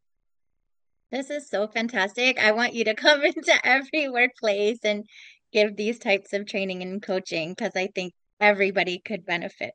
This 1.11 1.29
is 1.29 1.49
so 1.49 1.69
fantastic. 1.69 2.39
I 2.39 2.53
want 2.53 2.75
you 2.75 2.85
to 2.85 2.95
come 2.97 3.23
into 3.23 3.55
every 3.65 4.09
workplace 4.09 4.79
and 4.85 5.05
give 5.53 5.77
these 5.77 5.99
types 5.99 6.33
of 6.33 6.47
training 6.47 6.83
and 6.83 7.03
coaching 7.03 7.51
because 7.51 7.73
I 7.77 7.89
think 7.95 8.15
everybody 8.41 9.01
could 9.05 9.27
benefit. 9.27 9.73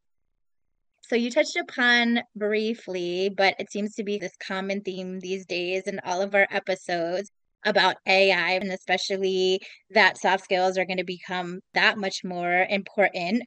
So, 1.04 1.16
you 1.16 1.32
touched 1.32 1.56
upon 1.56 2.20
briefly, 2.36 3.30
but 3.30 3.56
it 3.60 3.72
seems 3.72 3.96
to 3.96 4.04
be 4.04 4.18
this 4.18 4.36
common 4.46 4.82
theme 4.82 5.20
these 5.22 5.46
days 5.46 5.84
in 5.84 6.02
all 6.04 6.22
of 6.22 6.36
our 6.36 6.48
episodes 6.52 7.32
about 7.66 7.96
AI, 8.06 8.52
and 8.52 8.72
especially 8.72 9.62
that 9.92 10.18
soft 10.18 10.44
skills 10.44 10.78
are 10.78 10.86
going 10.86 10.98
to 10.98 11.06
become 11.06 11.62
that 11.74 11.98
much 11.98 12.24
more 12.26 12.66
important. 12.70 13.44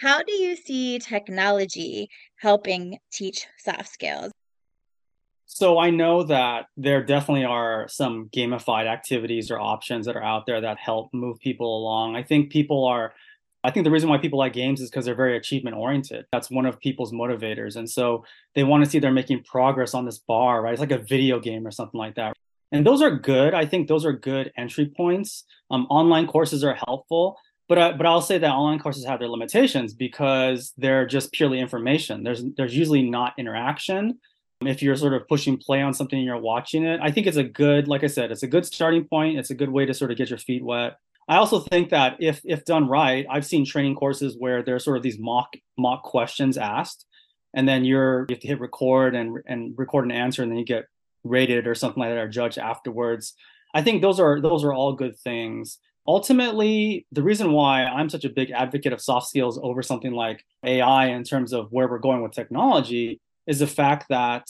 How 0.00 0.22
do 0.22 0.32
you 0.32 0.56
see 0.56 0.98
technology 0.98 2.08
helping 2.36 2.96
teach 3.12 3.46
soft 3.58 3.88
skills? 3.92 4.32
So 5.44 5.78
I 5.78 5.90
know 5.90 6.22
that 6.22 6.68
there 6.74 7.04
definitely 7.04 7.44
are 7.44 7.86
some 7.86 8.30
gamified 8.34 8.86
activities 8.86 9.50
or 9.50 9.60
options 9.60 10.06
that 10.06 10.16
are 10.16 10.22
out 10.22 10.46
there 10.46 10.58
that 10.62 10.78
help 10.78 11.12
move 11.12 11.38
people 11.40 11.76
along. 11.76 12.16
I 12.16 12.22
think 12.22 12.50
people 12.50 12.86
are 12.86 13.12
I 13.62 13.70
think 13.70 13.84
the 13.84 13.90
reason 13.90 14.08
why 14.08 14.16
people 14.16 14.38
like 14.38 14.54
games 14.54 14.80
is 14.80 14.88
because 14.88 15.04
they're 15.04 15.14
very 15.14 15.36
achievement 15.36 15.76
oriented. 15.76 16.24
That's 16.32 16.50
one 16.50 16.64
of 16.64 16.80
people's 16.80 17.12
motivators. 17.12 17.76
And 17.76 17.90
so 17.90 18.24
they 18.54 18.64
want 18.64 18.82
to 18.82 18.88
see 18.88 19.00
they're 19.00 19.12
making 19.12 19.44
progress 19.44 19.92
on 19.92 20.06
this 20.06 20.16
bar, 20.16 20.62
right? 20.62 20.72
It's 20.72 20.80
like 20.80 20.92
a 20.92 20.96
video 20.96 21.38
game 21.40 21.66
or 21.66 21.70
something 21.70 21.98
like 21.98 22.14
that. 22.14 22.32
And 22.72 22.86
those 22.86 23.02
are 23.02 23.10
good. 23.10 23.52
I 23.52 23.66
think 23.66 23.86
those 23.86 24.06
are 24.06 24.14
good 24.14 24.50
entry 24.56 24.86
points. 24.96 25.44
Um, 25.70 25.86
online 25.90 26.26
courses 26.26 26.64
are 26.64 26.78
helpful 26.86 27.36
but 27.70 27.78
uh, 27.78 27.92
but 27.96 28.04
I'll 28.04 28.20
say 28.20 28.36
that 28.36 28.50
online 28.50 28.80
courses 28.80 29.04
have 29.04 29.20
their 29.20 29.28
limitations 29.28 29.94
because 29.94 30.72
they're 30.76 31.06
just 31.06 31.30
purely 31.30 31.60
information. 31.60 32.24
There's 32.24 32.42
there's 32.56 32.76
usually 32.76 33.08
not 33.08 33.32
interaction. 33.38 34.18
If 34.62 34.82
you're 34.82 34.96
sort 34.96 35.14
of 35.14 35.28
pushing 35.28 35.56
play 35.56 35.80
on 35.80 35.94
something 35.94 36.18
and 36.18 36.26
you're 36.26 36.36
watching 36.36 36.84
it, 36.84 36.98
I 37.00 37.12
think 37.12 37.28
it's 37.28 37.36
a 37.36 37.44
good, 37.44 37.86
like 37.86 38.02
I 38.02 38.08
said, 38.08 38.32
it's 38.32 38.42
a 38.42 38.48
good 38.48 38.66
starting 38.66 39.04
point. 39.04 39.38
It's 39.38 39.50
a 39.50 39.54
good 39.54 39.70
way 39.70 39.86
to 39.86 39.94
sort 39.94 40.10
of 40.10 40.18
get 40.18 40.30
your 40.30 40.38
feet 40.40 40.64
wet. 40.64 40.96
I 41.28 41.36
also 41.36 41.60
think 41.60 41.90
that 41.90 42.16
if 42.18 42.40
if 42.44 42.64
done 42.64 42.88
right, 42.88 43.24
I've 43.30 43.46
seen 43.46 43.64
training 43.64 43.94
courses 43.94 44.34
where 44.36 44.64
there's 44.64 44.84
sort 44.84 44.96
of 44.96 45.04
these 45.04 45.20
mock 45.20 45.52
mock 45.78 46.02
questions 46.02 46.58
asked, 46.58 47.06
and 47.54 47.68
then 47.68 47.84
you're 47.84 48.26
you 48.28 48.34
have 48.34 48.40
to 48.40 48.48
hit 48.48 48.58
record 48.58 49.14
and 49.14 49.38
and 49.46 49.74
record 49.78 50.06
an 50.06 50.10
answer, 50.10 50.42
and 50.42 50.50
then 50.50 50.58
you 50.58 50.64
get 50.64 50.86
rated 51.22 51.68
or 51.68 51.76
something 51.76 52.00
like 52.00 52.10
that 52.10 52.18
or 52.18 52.28
judged 52.28 52.58
afterwards. 52.58 53.34
I 53.72 53.82
think 53.82 54.02
those 54.02 54.18
are 54.18 54.40
those 54.40 54.64
are 54.64 54.74
all 54.74 54.94
good 54.94 55.16
things 55.16 55.78
ultimately, 56.06 57.06
the 57.12 57.22
reason 57.22 57.52
why 57.52 57.84
I'm 57.84 58.08
such 58.08 58.24
a 58.24 58.30
big 58.30 58.50
advocate 58.50 58.92
of 58.92 59.00
soft 59.00 59.28
skills 59.28 59.58
over 59.62 59.82
something 59.82 60.12
like 60.12 60.44
AI 60.64 61.06
in 61.06 61.24
terms 61.24 61.52
of 61.52 61.70
where 61.70 61.88
we're 61.88 61.98
going 61.98 62.22
with 62.22 62.32
technology 62.32 63.20
is 63.46 63.58
the 63.58 63.66
fact 63.66 64.06
that 64.08 64.48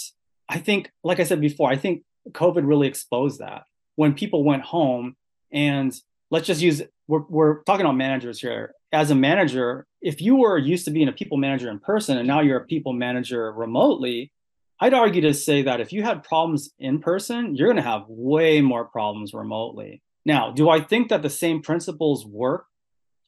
I 0.48 0.58
think, 0.58 0.90
like 1.04 1.20
I 1.20 1.24
said 1.24 1.40
before, 1.40 1.70
I 1.70 1.76
think 1.76 2.02
COVID 2.30 2.66
really 2.66 2.88
exposed 2.88 3.40
that. 3.40 3.62
When 3.96 4.14
people 4.14 4.44
went 4.44 4.62
home, 4.62 5.16
and 5.52 5.94
let's 6.30 6.46
just 6.46 6.60
use, 6.60 6.82
we're, 7.08 7.24
we're 7.28 7.62
talking 7.64 7.84
about 7.84 7.96
managers 7.96 8.40
here. 8.40 8.74
As 8.92 9.10
a 9.10 9.14
manager, 9.14 9.86
if 10.00 10.20
you 10.20 10.36
were 10.36 10.58
used 10.58 10.84
to 10.86 10.90
being 10.90 11.08
a 11.08 11.12
people 11.12 11.36
manager 11.36 11.70
in 11.70 11.78
person 11.78 12.18
and 12.18 12.26
now 12.26 12.40
you're 12.40 12.58
a 12.58 12.66
people 12.66 12.92
manager 12.92 13.52
remotely, 13.52 14.32
I'd 14.80 14.94
argue 14.94 15.20
to 15.22 15.34
say 15.34 15.62
that 15.62 15.80
if 15.80 15.92
you 15.92 16.02
had 16.02 16.24
problems 16.24 16.70
in 16.78 17.00
person, 17.00 17.54
you're 17.54 17.68
going 17.68 17.76
to 17.76 17.82
have 17.82 18.04
way 18.08 18.60
more 18.60 18.86
problems 18.86 19.34
remotely. 19.34 20.02
Now, 20.30 20.52
do 20.52 20.70
I 20.70 20.80
think 20.80 21.08
that 21.08 21.22
the 21.22 21.28
same 21.28 21.60
principles 21.60 22.24
work 22.24 22.66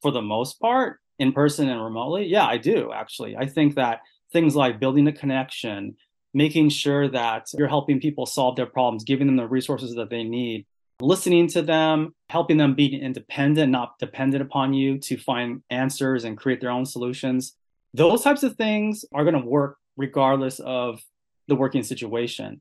for 0.03 0.13
the 0.13 0.23
most 0.23 0.61
part 0.61 1.01
in 1.19 1.33
person 1.33 1.69
and 1.69 1.83
remotely? 1.83 2.27
Yeah, 2.27 2.47
I 2.47 2.59
do 2.59 2.93
actually. 2.93 3.37
I 3.37 3.47
think 3.47 3.75
that 3.75 4.03
things 4.33 4.55
like 4.55 4.79
building 4.79 5.09
a 5.09 5.13
connection, 5.13 5.97
making 6.33 6.69
sure 6.69 7.09
that 7.09 7.49
you're 7.59 7.67
helping 7.67 7.99
people 7.99 8.25
solve 8.25 8.55
their 8.55 8.67
problems, 8.67 9.03
giving 9.03 9.27
them 9.27 9.35
the 9.35 9.49
resources 9.49 9.97
that 9.97 10.11
they 10.11 10.23
need, 10.23 10.65
listening 11.01 11.49
to 11.49 11.63
them, 11.63 12.15
helping 12.29 12.57
them 12.57 12.77
be 12.77 12.95
independent, 12.95 13.73
not 13.73 13.99
dependent 13.99 14.41
upon 14.41 14.73
you 14.73 14.97
to 14.99 15.17
find 15.17 15.65
answers 15.71 16.23
and 16.23 16.39
create 16.39 16.61
their 16.61 16.71
own 16.71 16.87
solutions. 16.87 17.57
Those 17.93 18.23
types 18.23 18.45
of 18.45 18.55
things 18.55 19.05
are 19.13 19.25
going 19.25 19.43
to 19.43 19.45
work 19.45 19.77
regardless 19.97 20.61
of 20.61 21.01
the 21.49 21.57
working 21.57 21.83
situation. 21.83 22.61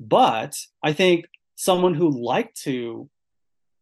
But 0.00 0.56
I 0.82 0.92
think 0.92 1.26
someone 1.54 1.94
who 1.94 2.10
like 2.10 2.52
to 2.64 3.08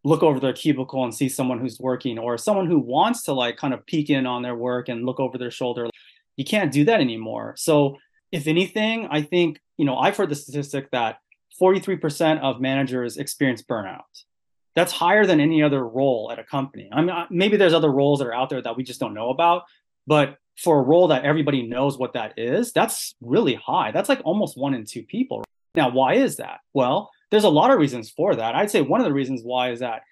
look 0.04 0.22
over 0.22 0.38
their 0.38 0.52
cubicle 0.52 1.02
and 1.02 1.14
see 1.14 1.28
someone 1.28 1.58
who's 1.58 1.80
working 1.80 2.18
or 2.18 2.36
someone 2.38 2.66
who 2.66 2.78
wants 2.78 3.22
to 3.24 3.32
like 3.32 3.56
kind 3.56 3.74
of 3.74 3.84
peek 3.86 4.10
in 4.10 4.26
on 4.26 4.42
their 4.42 4.54
work 4.54 4.88
and 4.88 5.06
look 5.06 5.18
over 5.18 5.38
their 5.38 5.50
shoulder 5.50 5.88
you 6.36 6.44
can't 6.44 6.72
do 6.72 6.84
that 6.84 7.00
anymore. 7.00 7.54
So 7.56 7.96
if 8.32 8.48
anything 8.48 9.06
i 9.10 9.22
think 9.22 9.60
you 9.78 9.84
know 9.84 9.96
i've 9.96 10.16
heard 10.16 10.28
the 10.28 10.34
statistic 10.34 10.90
that 10.90 11.18
43% 11.62 12.40
of 12.40 12.60
managers 12.60 13.16
experience 13.16 13.62
burnout. 13.62 14.00
That's 14.74 14.90
higher 14.90 15.24
than 15.24 15.38
any 15.38 15.62
other 15.62 15.86
role 15.86 16.30
at 16.32 16.40
a 16.40 16.44
company. 16.44 16.88
I 16.92 17.00
mean 17.02 17.14
maybe 17.30 17.56
there's 17.56 17.74
other 17.74 17.92
roles 17.92 18.18
that 18.18 18.26
are 18.26 18.34
out 18.34 18.50
there 18.50 18.60
that 18.60 18.76
we 18.76 18.82
just 18.82 19.00
don't 19.00 19.14
know 19.14 19.30
about 19.30 19.62
but 20.06 20.36
for 20.58 20.78
a 20.80 20.82
role 20.82 21.08
that 21.08 21.24
everybody 21.24 21.62
knows 21.62 21.96
what 21.96 22.14
that 22.14 22.34
is 22.36 22.72
that's 22.72 23.14
really 23.20 23.54
high. 23.54 23.92
That's 23.92 24.08
like 24.08 24.20
almost 24.24 24.58
one 24.58 24.74
in 24.74 24.84
two 24.84 25.04
people. 25.04 25.44
Now 25.76 25.90
why 25.90 26.14
is 26.14 26.36
that? 26.36 26.58
Well 26.72 27.10
there's 27.34 27.42
a 27.42 27.48
lot 27.48 27.72
of 27.72 27.80
reasons 27.80 28.10
for 28.10 28.36
that. 28.36 28.54
I'd 28.54 28.70
say 28.70 28.80
one 28.80 29.00
of 29.00 29.06
the 29.06 29.12
reasons 29.12 29.42
why 29.42 29.72
is 29.72 29.80
that 29.80 30.02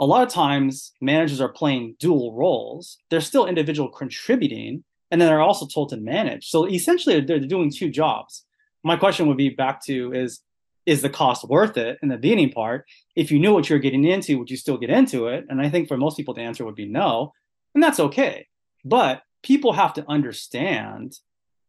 a 0.00 0.04
lot 0.04 0.26
of 0.26 0.32
times 0.32 0.92
managers 1.00 1.40
are 1.40 1.48
playing 1.52 1.94
dual 2.00 2.34
roles. 2.34 2.98
They're 3.10 3.20
still 3.20 3.46
individual 3.46 3.88
contributing, 3.88 4.82
and 5.12 5.20
then 5.20 5.28
they're 5.28 5.40
also 5.40 5.68
told 5.68 5.90
to 5.90 5.96
manage. 5.96 6.48
So 6.48 6.66
essentially, 6.66 7.20
they're 7.20 7.38
doing 7.38 7.70
two 7.70 7.90
jobs. 7.90 8.44
My 8.82 8.96
question 8.96 9.28
would 9.28 9.36
be 9.36 9.50
back 9.50 9.84
to 9.84 10.12
is 10.12 10.40
is 10.84 11.00
the 11.00 11.08
cost 11.08 11.48
worth 11.48 11.76
it 11.76 11.96
in 12.02 12.08
the 12.08 12.16
beginning 12.16 12.50
part? 12.50 12.86
If 13.14 13.30
you 13.30 13.38
knew 13.38 13.54
what 13.54 13.70
you're 13.70 13.78
getting 13.78 14.04
into, 14.04 14.36
would 14.38 14.50
you 14.50 14.56
still 14.56 14.76
get 14.76 14.90
into 14.90 15.28
it? 15.28 15.46
And 15.48 15.62
I 15.62 15.70
think 15.70 15.86
for 15.86 15.96
most 15.96 16.16
people, 16.16 16.34
the 16.34 16.42
answer 16.42 16.64
would 16.64 16.74
be 16.74 16.88
no, 16.88 17.32
and 17.72 17.82
that's 17.82 18.00
okay. 18.00 18.48
But 18.84 19.22
people 19.44 19.74
have 19.74 19.94
to 19.94 20.04
understand 20.08 21.14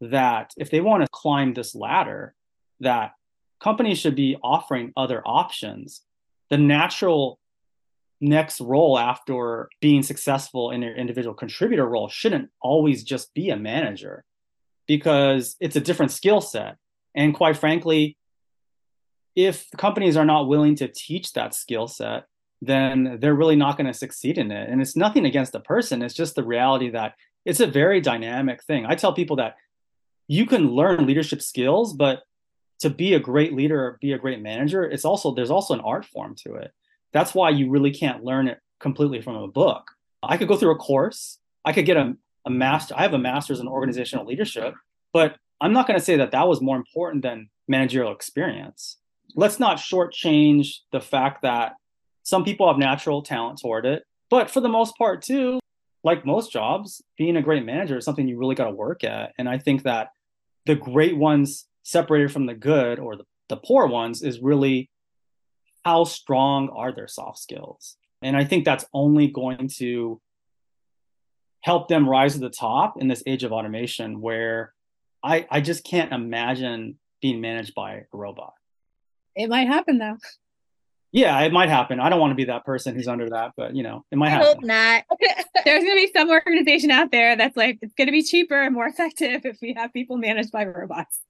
that 0.01 0.51
if 0.57 0.71
they 0.71 0.81
want 0.81 1.03
to 1.03 1.09
climb 1.11 1.53
this 1.53 1.75
ladder, 1.75 2.33
that 2.79 3.11
companies 3.59 3.99
should 3.99 4.15
be 4.15 4.37
offering 4.43 4.93
other 4.95 5.21
options. 5.25 6.01
The 6.49 6.57
natural 6.57 7.39
next 8.21 8.61
role 8.61 8.97
after 8.97 9.69
being 9.81 10.03
successful 10.03 10.71
in 10.71 10.81
your 10.81 10.95
individual 10.95 11.35
contributor 11.35 11.85
role 11.85 12.07
shouldn't 12.07 12.49
always 12.61 13.03
just 13.03 13.33
be 13.33 13.49
a 13.49 13.57
manager 13.57 14.23
because 14.87 15.55
it's 15.59 15.75
a 15.75 15.81
different 15.81 16.11
skill 16.11 16.41
set. 16.41 16.77
And 17.13 17.33
quite 17.33 17.57
frankly, 17.57 18.17
if 19.35 19.69
companies 19.77 20.15
are 20.15 20.25
not 20.25 20.47
willing 20.47 20.75
to 20.75 20.87
teach 20.87 21.33
that 21.33 21.53
skill 21.53 21.87
set, 21.87 22.25
then 22.61 23.17
they're 23.19 23.35
really 23.35 23.55
not 23.55 23.77
going 23.77 23.87
to 23.87 23.93
succeed 23.93 24.37
in 24.37 24.51
it. 24.51 24.69
And 24.69 24.81
it's 24.81 24.95
nothing 24.95 25.25
against 25.25 25.51
the 25.51 25.59
person, 25.59 26.01
it's 26.01 26.13
just 26.13 26.35
the 26.35 26.43
reality 26.43 26.89
that 26.91 27.15
it's 27.43 27.59
a 27.59 27.67
very 27.67 28.01
dynamic 28.01 28.63
thing. 28.63 28.85
I 28.85 28.95
tell 28.95 29.13
people 29.13 29.35
that 29.37 29.55
you 30.27 30.45
can 30.45 30.71
learn 30.71 31.05
leadership 31.05 31.41
skills, 31.41 31.93
but 31.93 32.23
to 32.85 32.89
be 32.91 33.15
a 33.15 33.19
great 33.19 33.51
leader 33.55 33.83
or 33.83 33.97
be 33.99 34.13
a 34.13 34.17
great 34.19 34.43
manager, 34.43 34.83
it's 34.83 35.05
also 35.05 35.33
there's 35.33 35.49
also 35.49 35.73
an 35.73 35.79
art 35.79 36.05
form 36.05 36.35
to 36.35 36.53
it. 36.53 36.71
That's 37.13 37.33
why 37.33 37.49
you 37.49 37.71
really 37.71 37.89
can't 37.89 38.23
learn 38.23 38.47
it 38.47 38.59
completely 38.79 39.23
from 39.23 39.35
a 39.35 39.47
book. 39.47 39.89
I 40.21 40.37
could 40.37 40.47
go 40.47 40.55
through 40.55 40.73
a 40.73 40.75
course. 40.75 41.39
I 41.65 41.73
could 41.73 41.87
get 41.87 41.97
a, 41.97 42.15
a 42.45 42.51
master. 42.51 42.93
I 42.95 43.01
have 43.01 43.15
a 43.15 43.17
master's 43.17 43.59
in 43.59 43.67
organizational 43.67 44.27
leadership, 44.27 44.75
but 45.13 45.35
I'm 45.59 45.73
not 45.73 45.87
going 45.87 45.97
to 45.97 46.05
say 46.05 46.17
that 46.17 46.29
that 46.29 46.47
was 46.47 46.61
more 46.61 46.77
important 46.77 47.23
than 47.23 47.49
managerial 47.67 48.11
experience. 48.11 48.97
Let's 49.33 49.59
not 49.59 49.77
shortchange 49.77 50.81
the 50.91 51.01
fact 51.01 51.41
that 51.41 51.73
some 52.21 52.43
people 52.43 52.67
have 52.67 52.77
natural 52.77 53.23
talent 53.23 53.59
toward 53.59 53.87
it, 53.87 54.03
but 54.29 54.51
for 54.51 54.61
the 54.61 54.69
most 54.69 54.95
part, 54.95 55.23
too, 55.23 55.59
like 56.03 56.23
most 56.23 56.51
jobs, 56.51 57.01
being 57.17 57.35
a 57.35 57.41
great 57.41 57.65
manager 57.65 57.97
is 57.97 58.05
something 58.05 58.27
you 58.27 58.37
really 58.37 58.53
got 58.53 58.65
to 58.65 58.75
work 58.75 59.03
at. 59.03 59.33
And 59.39 59.49
I 59.49 59.57
think 59.57 59.81
that 59.83 60.09
the 60.67 60.75
great 60.75 61.17
ones 61.17 61.65
separated 61.85 62.31
from 62.31 62.47
the 62.47 62.53
good 62.55 62.99
or 62.99 63.15
the, 63.15 63.23
the 63.47 63.55
poor 63.55 63.85
ones 63.85 64.23
is 64.23 64.39
really 64.39 64.89
how 65.85 66.03
strong 66.03 66.67
are 66.69 66.91
their 66.91 67.07
soft 67.07 67.37
skills 67.37 67.95
and 68.23 68.35
i 68.35 68.43
think 68.43 68.65
that's 68.65 68.85
only 68.91 69.27
going 69.27 69.69
to 69.69 70.19
help 71.61 71.87
them 71.87 72.09
rise 72.09 72.33
to 72.33 72.39
the 72.39 72.49
top 72.49 72.99
in 72.99 73.07
this 73.07 73.23
age 73.27 73.43
of 73.43 73.51
automation 73.51 74.19
where 74.19 74.73
i 75.23 75.45
i 75.51 75.61
just 75.61 75.83
can't 75.83 76.11
imagine 76.11 76.97
being 77.21 77.39
managed 77.39 77.75
by 77.75 77.93
a 77.93 78.03
robot 78.11 78.53
it 79.35 79.47
might 79.47 79.67
happen 79.67 79.99
though 79.99 80.17
yeah, 81.11 81.39
it 81.43 81.53
might 81.53 81.69
happen. 81.69 82.01
I 82.01 82.09
don't 82.09 82.19
want 82.19 82.31
to 82.31 82.35
be 82.35 82.43
that 82.45 82.65
person 82.65 82.93
who's 82.93 83.07
under 83.07 83.29
that, 83.29 83.53
but 83.55 83.73
you 83.73 83.83
know, 83.83 84.03
it 84.11 84.17
might 84.17 84.27
I 84.27 84.31
happen. 84.31 84.47
hope 84.47 84.63
not. 84.65 85.03
There's 85.63 85.81
going 85.81 85.97
to 85.97 86.07
be 86.07 86.11
some 86.13 86.29
organization 86.29 86.91
out 86.91 87.09
there 87.09 87.37
that's 87.37 87.55
like, 87.55 87.79
it's 87.81 87.93
going 87.93 88.07
to 88.07 88.11
be 88.11 88.21
cheaper 88.21 88.61
and 88.61 88.73
more 88.73 88.85
effective 88.85 89.45
if 89.45 89.57
we 89.61 89.71
have 89.77 89.93
people 89.93 90.17
managed 90.17 90.51
by 90.51 90.65
robots. 90.65 91.21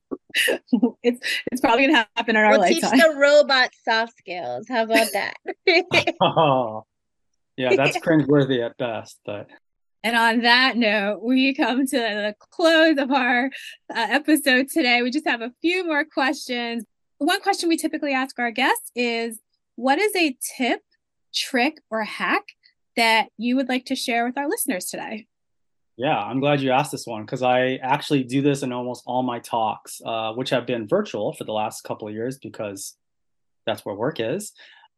It's 1.03 1.19
it's 1.51 1.61
probably 1.61 1.87
going 1.87 1.95
to 1.95 2.07
happen 2.15 2.35
in 2.35 2.43
our 2.43 2.51
we'll 2.51 2.61
lifetime. 2.61 2.91
teach 2.91 3.01
the 3.01 3.15
robot 3.17 3.69
soft 3.87 4.17
skills. 4.17 4.67
How 4.69 4.83
about 4.83 5.07
that? 5.13 5.35
oh, 6.21 6.85
yeah, 7.57 7.75
that's 7.75 7.97
cringeworthy 7.97 8.65
at 8.65 8.77
best, 8.77 9.19
but. 9.25 9.47
And 10.03 10.15
on 10.15 10.41
that 10.41 10.77
note, 10.77 11.21
we 11.23 11.55
come 11.55 11.87
to 11.87 11.97
the 11.97 12.35
close 12.51 12.99
of 12.99 13.11
our 13.11 13.45
uh, 13.45 13.49
episode 13.89 14.67
today. 14.69 15.01
We 15.01 15.09
just 15.09 15.27
have 15.27 15.41
a 15.41 15.51
few 15.61 15.83
more 15.83 16.05
questions. 16.05 16.83
One 17.17 17.41
question 17.41 17.69
we 17.69 17.77
typically 17.77 18.13
ask 18.13 18.37
our 18.37 18.51
guests 18.51 18.91
is 18.95 19.39
what 19.75 19.97
is 19.97 20.15
a 20.15 20.37
tip, 20.57 20.81
trick, 21.33 21.81
or 21.89 22.03
hack 22.03 22.43
that 22.95 23.29
you 23.37 23.55
would 23.55 23.67
like 23.67 23.85
to 23.85 23.95
share 23.95 24.25
with 24.25 24.37
our 24.37 24.47
listeners 24.47 24.85
today? 24.85 25.25
Yeah, 25.97 26.17
I'm 26.17 26.41
glad 26.41 26.61
you 26.61 26.71
asked 26.71 26.91
this 26.91 27.07
one 27.07 27.23
because 27.23 27.41
I 27.41 27.79
actually 27.81 28.23
do 28.23 28.41
this 28.41 28.63
in 28.63 28.73
almost 28.73 29.03
all 29.05 29.23
my 29.23 29.39
talks, 29.39 30.01
uh, 30.05 30.33
which 30.33 30.49
have 30.49 30.65
been 30.65 30.87
virtual 30.87 31.33
for 31.33 31.45
the 31.45 31.53
last 31.53 31.83
couple 31.83 32.07
of 32.07 32.13
years 32.13 32.37
because 32.37 32.97
that's 33.65 33.85
where 33.85 33.95
work 33.95 34.19
is. 34.19 34.51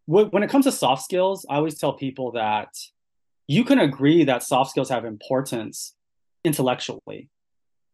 When 0.05 0.41
it 0.41 0.49
comes 0.49 0.65
to 0.65 0.71
soft 0.71 1.03
skills, 1.03 1.45
I 1.49 1.55
always 1.55 1.77
tell 1.77 1.93
people 1.93 2.31
that 2.31 2.69
you 3.45 3.63
can 3.63 3.79
agree 3.79 4.23
that 4.23 4.41
soft 4.41 4.71
skills 4.71 4.89
have 4.89 5.05
importance 5.05 5.93
intellectually. 6.43 7.29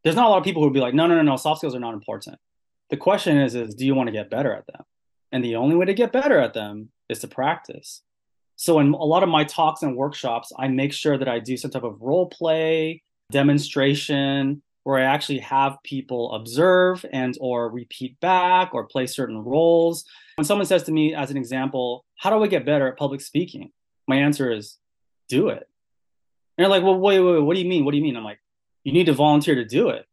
There's 0.03 0.15
not 0.15 0.27
a 0.27 0.29
lot 0.29 0.37
of 0.37 0.43
people 0.43 0.61
who 0.61 0.67
would 0.67 0.73
be 0.73 0.79
like, 0.79 0.93
no, 0.93 1.07
no, 1.07 1.15
no, 1.15 1.23
no, 1.23 1.35
soft 1.35 1.59
skills 1.59 1.75
are 1.75 1.79
not 1.79 1.93
important. 1.93 2.37
The 2.89 2.97
question 2.97 3.37
is, 3.37 3.55
is 3.55 3.75
do 3.75 3.85
you 3.85 3.95
want 3.95 4.07
to 4.07 4.13
get 4.13 4.29
better 4.29 4.53
at 4.53 4.67
them? 4.67 4.83
And 5.31 5.43
the 5.43 5.55
only 5.55 5.75
way 5.75 5.85
to 5.85 5.93
get 5.93 6.11
better 6.11 6.39
at 6.39 6.53
them 6.53 6.89
is 7.09 7.19
to 7.19 7.27
practice. 7.27 8.01
So 8.63 8.79
in 8.79 8.93
a 8.93 9.03
lot 9.03 9.23
of 9.23 9.29
my 9.29 9.43
talks 9.43 9.81
and 9.81 9.93
workshops, 9.97 10.53
I 10.57 10.69
make 10.69 10.93
sure 10.93 11.17
that 11.17 11.27
I 11.27 11.39
do 11.39 11.57
some 11.57 11.69
type 11.69 11.83
of 11.83 11.97
role 11.99 12.27
play, 12.27 13.03
demonstration, 13.29 14.61
where 14.83 14.97
I 14.97 15.03
actually 15.03 15.39
have 15.39 15.83
people 15.83 16.31
observe 16.31 17.05
and 17.11 17.37
or 17.41 17.69
repeat 17.69 18.17
back 18.21 18.73
or 18.73 18.85
play 18.85 19.05
certain 19.05 19.39
roles. 19.39 20.05
When 20.37 20.45
someone 20.45 20.65
says 20.65 20.83
to 20.83 20.93
me 20.93 21.13
as 21.13 21.29
an 21.29 21.35
example, 21.35 22.05
how 22.15 22.29
do 22.29 22.41
I 22.41 22.47
get 22.47 22.65
better 22.65 22.87
at 22.87 22.97
public 22.97 23.19
speaking? 23.19 23.73
My 24.07 24.15
answer 24.15 24.49
is 24.49 24.77
do 25.27 25.49
it. 25.49 25.67
And 26.57 26.63
they're 26.63 26.69
like, 26.69 26.83
well, 26.83 26.97
wait, 26.97 27.19
wait, 27.19 27.33
wait, 27.33 27.43
what 27.43 27.55
do 27.57 27.61
you 27.61 27.67
mean? 27.67 27.83
What 27.83 27.91
do 27.91 27.97
you 27.97 28.03
mean? 28.03 28.15
I'm 28.15 28.23
like, 28.23 28.39
you 28.85 28.93
need 28.93 29.07
to 29.07 29.13
volunteer 29.13 29.55
to 29.55 29.65
do 29.65 29.89
it. 29.89 30.05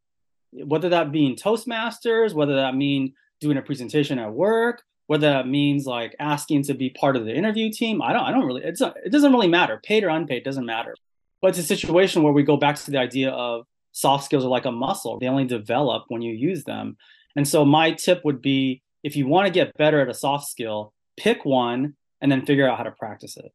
Whether 0.51 0.89
that 0.89 1.13
mean 1.13 1.37
Toastmasters, 1.37 2.35
whether 2.35 2.57
that 2.57 2.75
mean 2.75 3.15
doing 3.41 3.59
a 3.59 3.63
presentation 3.63 4.19
at 4.19 4.33
work, 4.33 4.83
whether 5.11 5.29
that 5.29 5.49
means 5.49 5.87
like 5.87 6.15
asking 6.21 6.63
to 6.63 6.73
be 6.73 6.89
part 6.91 7.17
of 7.17 7.25
the 7.25 7.35
interview 7.35 7.69
team 7.69 8.01
i 8.01 8.13
don't 8.13 8.23
i 8.23 8.31
don't 8.31 8.47
really 8.47 8.63
it's 8.63 8.81
a, 8.81 8.95
it 9.05 9.11
doesn't 9.11 9.33
really 9.33 9.49
matter 9.49 9.81
paid 9.83 10.05
or 10.05 10.09
unpaid 10.09 10.45
doesn't 10.45 10.67
matter 10.67 10.95
but 11.43 11.49
it's 11.49 11.59
a 11.59 11.65
situation 11.65 12.23
where 12.23 12.33
we 12.33 12.45
go 12.45 12.57
back 12.57 12.77
to 12.77 12.93
the 12.93 12.99
idea 12.99 13.31
of 13.31 13.67
soft 13.91 14.25
skills 14.25 14.45
are 14.45 14.49
like 14.49 14.67
a 14.67 14.71
muscle 14.71 15.19
they 15.19 15.27
only 15.27 15.45
develop 15.45 16.05
when 16.09 16.23
you 16.23 16.33
use 16.33 16.63
them 16.63 16.97
and 17.35 17.49
so 17.49 17.65
my 17.65 17.91
tip 17.91 18.25
would 18.25 18.41
be 18.41 18.83
if 19.03 19.17
you 19.17 19.27
want 19.27 19.49
to 19.49 19.53
get 19.53 19.77
better 19.77 20.01
at 20.01 20.09
a 20.09 20.15
soft 20.15 20.47
skill 20.47 20.93
pick 21.17 21.45
one 21.45 21.97
and 22.21 22.31
then 22.31 22.47
figure 22.47 22.69
out 22.69 22.79
how 22.79 22.85
to 22.85 22.93
practice 22.93 23.37
it 23.37 23.53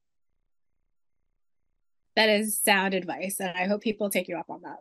That 2.15 2.29
is 2.29 2.57
sound 2.57 2.93
advice. 2.93 3.37
And 3.39 3.51
I 3.57 3.67
hope 3.67 3.81
people 3.81 4.09
take 4.09 4.27
you 4.27 4.37
up 4.37 4.49
on 4.49 4.61
that. 4.63 4.79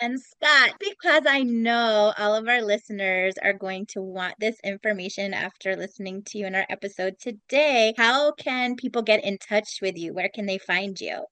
And 0.00 0.20
Scott, 0.20 0.74
because 0.80 1.22
I 1.26 1.42
know 1.42 2.12
all 2.18 2.34
of 2.34 2.48
our 2.48 2.62
listeners 2.62 3.34
are 3.42 3.52
going 3.52 3.86
to 3.86 4.02
want 4.02 4.34
this 4.40 4.56
information 4.64 5.32
after 5.32 5.76
listening 5.76 6.22
to 6.24 6.38
you 6.38 6.46
in 6.46 6.54
our 6.54 6.66
episode 6.68 7.18
today, 7.20 7.94
how 7.96 8.32
can 8.32 8.74
people 8.74 9.02
get 9.02 9.24
in 9.24 9.38
touch 9.38 9.78
with 9.80 9.96
you? 9.96 10.12
Where 10.12 10.28
can 10.28 10.46
they 10.46 10.58
find 10.58 11.00
you? 11.00 11.24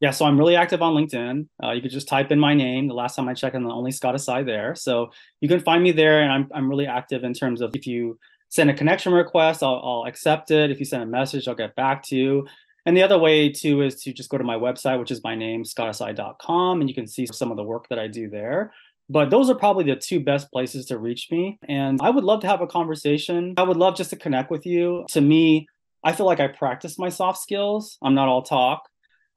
Yeah, 0.00 0.10
so 0.10 0.26
I'm 0.26 0.36
really 0.36 0.56
active 0.56 0.82
on 0.82 0.94
LinkedIn. 0.94 1.48
Uh, 1.62 1.70
you 1.70 1.80
could 1.80 1.92
just 1.92 2.08
type 2.08 2.30
in 2.30 2.38
my 2.38 2.54
name. 2.54 2.88
The 2.88 2.94
last 2.94 3.14
time 3.14 3.28
I 3.28 3.34
checked, 3.34 3.56
I'm 3.56 3.64
the 3.64 3.70
only 3.70 3.92
Scott 3.92 4.14
Asai 4.14 4.44
there. 4.44 4.74
So 4.74 5.10
you 5.40 5.48
can 5.48 5.60
find 5.60 5.82
me 5.82 5.92
there, 5.92 6.22
and 6.22 6.30
I'm 6.30 6.50
I'm 6.52 6.68
really 6.68 6.86
active 6.86 7.24
in 7.24 7.32
terms 7.32 7.62
of 7.62 7.74
if 7.74 7.86
you 7.86 8.18
send 8.48 8.68
a 8.68 8.74
connection 8.74 9.12
request, 9.12 9.62
I'll, 9.62 9.80
I'll 9.82 10.04
accept 10.06 10.50
it. 10.50 10.70
If 10.70 10.80
you 10.80 10.84
send 10.84 11.02
a 11.02 11.06
message, 11.06 11.48
I'll 11.48 11.54
get 11.54 11.74
back 11.76 12.02
to 12.04 12.16
you. 12.16 12.46
And 12.86 12.96
the 12.96 13.02
other 13.02 13.18
way 13.18 13.50
too 13.50 13.82
is 13.82 14.00
to 14.02 14.12
just 14.12 14.30
go 14.30 14.38
to 14.38 14.44
my 14.44 14.56
website, 14.56 14.98
which 14.98 15.10
is 15.10 15.22
my 15.24 15.34
name, 15.34 15.64
scottasai.com, 15.64 16.80
and 16.80 16.88
you 16.88 16.94
can 16.94 17.06
see 17.06 17.26
some 17.26 17.50
of 17.50 17.56
the 17.56 17.64
work 17.64 17.88
that 17.88 17.98
I 17.98 18.06
do 18.06 18.30
there. 18.30 18.72
But 19.08 19.30
those 19.30 19.50
are 19.50 19.54
probably 19.54 19.84
the 19.84 19.96
two 19.96 20.20
best 20.20 20.50
places 20.50 20.86
to 20.86 20.98
reach 20.98 21.28
me. 21.30 21.58
And 21.68 22.00
I 22.00 22.10
would 22.10 22.24
love 22.24 22.40
to 22.40 22.46
have 22.46 22.60
a 22.60 22.66
conversation. 22.66 23.54
I 23.56 23.62
would 23.64 23.76
love 23.76 23.96
just 23.96 24.10
to 24.10 24.16
connect 24.16 24.50
with 24.50 24.66
you. 24.66 25.04
To 25.10 25.20
me, 25.20 25.66
I 26.02 26.12
feel 26.12 26.26
like 26.26 26.40
I 26.40 26.48
practice 26.48 26.98
my 26.98 27.08
soft 27.08 27.38
skills. 27.38 27.98
I'm 28.02 28.14
not 28.14 28.28
all 28.28 28.42
talk. 28.42 28.88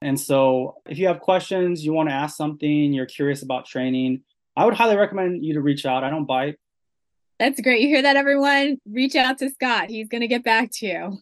And 0.02 0.18
so 0.18 0.76
if 0.86 0.98
you 0.98 1.08
have 1.08 1.20
questions, 1.20 1.84
you 1.84 1.92
want 1.92 2.08
to 2.08 2.14
ask 2.14 2.36
something, 2.36 2.92
you're 2.92 3.06
curious 3.06 3.42
about 3.42 3.66
training, 3.66 4.22
I 4.56 4.64
would 4.64 4.74
highly 4.74 4.96
recommend 4.96 5.44
you 5.44 5.54
to 5.54 5.60
reach 5.60 5.84
out. 5.86 6.04
I 6.04 6.10
don't 6.10 6.24
bite. 6.24 6.56
That's 7.38 7.60
great. 7.60 7.80
You 7.80 7.88
hear 7.88 8.02
that, 8.02 8.16
everyone? 8.16 8.78
Reach 8.86 9.14
out 9.14 9.38
to 9.38 9.50
Scott. 9.50 9.88
He's 9.88 10.08
going 10.08 10.20
to 10.20 10.28
get 10.28 10.44
back 10.44 10.70
to 10.74 10.86
you. 10.86 11.18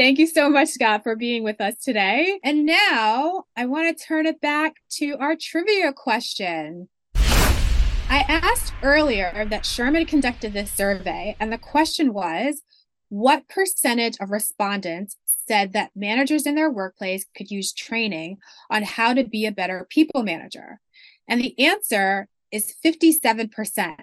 Thank 0.00 0.18
you 0.18 0.26
so 0.26 0.48
much, 0.48 0.68
Scott, 0.70 1.02
for 1.02 1.14
being 1.14 1.44
with 1.44 1.60
us 1.60 1.76
today. 1.76 2.40
And 2.42 2.64
now 2.64 3.44
I 3.54 3.66
want 3.66 3.94
to 3.94 4.02
turn 4.02 4.24
it 4.24 4.40
back 4.40 4.76
to 4.92 5.18
our 5.20 5.36
trivia 5.38 5.92
question. 5.92 6.88
I 7.16 8.24
asked 8.26 8.72
earlier 8.82 9.44
that 9.50 9.64
SHRM 9.64 10.08
conducted 10.08 10.54
this 10.54 10.72
survey, 10.72 11.36
and 11.38 11.52
the 11.52 11.58
question 11.58 12.14
was 12.14 12.62
what 13.10 13.46
percentage 13.46 14.16
of 14.22 14.30
respondents 14.30 15.18
said 15.26 15.74
that 15.74 15.90
managers 15.94 16.46
in 16.46 16.54
their 16.54 16.70
workplace 16.70 17.26
could 17.36 17.50
use 17.50 17.70
training 17.70 18.38
on 18.70 18.84
how 18.84 19.12
to 19.12 19.22
be 19.22 19.44
a 19.44 19.52
better 19.52 19.86
people 19.90 20.22
manager? 20.22 20.80
And 21.28 21.42
the 21.42 21.54
answer 21.58 22.26
is 22.50 22.74
57%. 22.82 23.96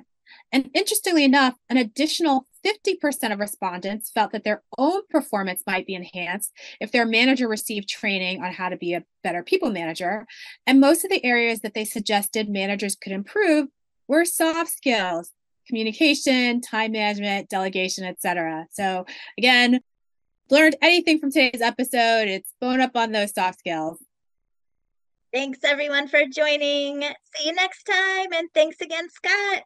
And 0.52 0.70
interestingly 0.76 1.24
enough, 1.24 1.56
an 1.72 1.78
additional 1.78 2.46
50% 2.66 3.32
of 3.32 3.40
respondents 3.40 4.10
felt 4.10 4.32
that 4.32 4.44
their 4.44 4.64
own 4.78 5.02
performance 5.10 5.64
might 5.66 5.86
be 5.86 5.96
enhanced 5.96 6.52
if 6.80 6.92
their 6.92 7.06
manager 7.06 7.48
received 7.48 7.90
training 7.90 8.44
on 8.44 8.54
how 8.54 8.70
to 8.70 8.78
be 8.78 8.94
a 8.94 9.04
better 9.24 9.44
people 9.44 9.70
manager. 9.70 10.26
And 10.66 10.80
most 10.80 11.04
of 11.04 11.10
the 11.10 11.24
areas 11.24 11.62
that 11.62 11.74
they 11.74 11.86
suggested 11.86 12.50
managers 12.50 12.96
could 12.96 13.12
improve 13.12 13.68
were 14.08 14.26
soft 14.26 14.72
skills, 14.72 15.32
communication, 15.68 16.62
time 16.62 16.94
management, 16.94 17.50
delegation, 17.50 18.06
etc. 18.06 18.68
So 18.72 19.06
again, 19.38 19.82
learned 20.50 20.76
anything 20.82 21.20
from 21.20 21.32
today's 21.32 21.62
episode, 21.62 22.28
it's 22.28 22.54
bone 22.62 22.80
up 22.80 22.96
on 22.96 23.12
those 23.12 23.34
soft 23.34 23.60
skills. 23.60 24.00
Thanks 25.34 25.60
everyone 25.64 26.08
for 26.08 26.22
joining. 26.32 27.02
See 27.02 27.48
you 27.48 27.54
next 27.54 27.84
time. 27.84 28.34
And 28.34 28.50
thanks 28.54 28.80
again, 28.80 29.10
Scott. 29.10 29.64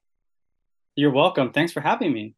You're 0.95 1.11
welcome. 1.11 1.51
Thanks 1.51 1.71
for 1.71 1.81
having 1.81 2.11
me. 2.11 2.35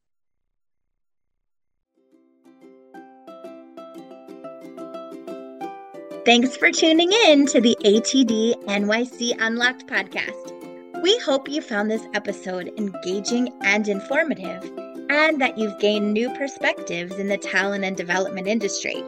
Thanks 6.25 6.55
for 6.55 6.71
tuning 6.71 7.11
in 7.11 7.45
to 7.47 7.59
the 7.59 7.75
ATD 7.83 8.53
NYC 8.63 9.35
Unlocked 9.39 9.87
podcast. 9.87 11.01
We 11.01 11.17
hope 11.17 11.49
you 11.49 11.61
found 11.61 11.91
this 11.91 12.07
episode 12.13 12.71
engaging 12.77 13.49
and 13.63 13.85
informative, 13.89 14.63
and 15.09 15.41
that 15.41 15.57
you've 15.57 15.77
gained 15.79 16.13
new 16.13 16.29
perspectives 16.35 17.19
in 17.19 17.27
the 17.27 17.37
talent 17.37 17.83
and 17.83 17.97
development 17.97 18.47
industry. 18.47 19.03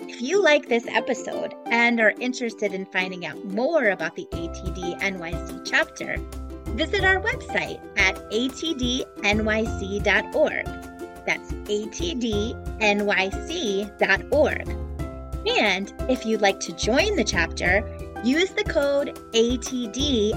If 0.00 0.20
you 0.20 0.42
like 0.42 0.68
this 0.68 0.86
episode 0.88 1.54
and 1.70 1.98
are 1.98 2.12
interested 2.20 2.74
in 2.74 2.84
finding 2.84 3.24
out 3.24 3.42
more 3.46 3.88
about 3.88 4.14
the 4.14 4.26
ATD 4.32 5.00
NYC 5.00 5.64
chapter, 5.64 6.18
visit 6.74 7.04
our 7.04 7.22
website 7.22 7.80
at 7.98 8.16
atdnyc.org. 8.32 9.06
That's 11.24 11.52
atdnyc.org. 11.52 12.48
And 15.46 15.92
if 16.08 16.24
you'd 16.26 16.40
like 16.40 16.60
to 16.60 16.72
join 16.72 17.16
the 17.16 17.24
chapter, 17.24 17.82
use 18.24 18.50
the 18.50 18.64
code 18.64 19.18
ATDNYCTEN. 19.32 20.34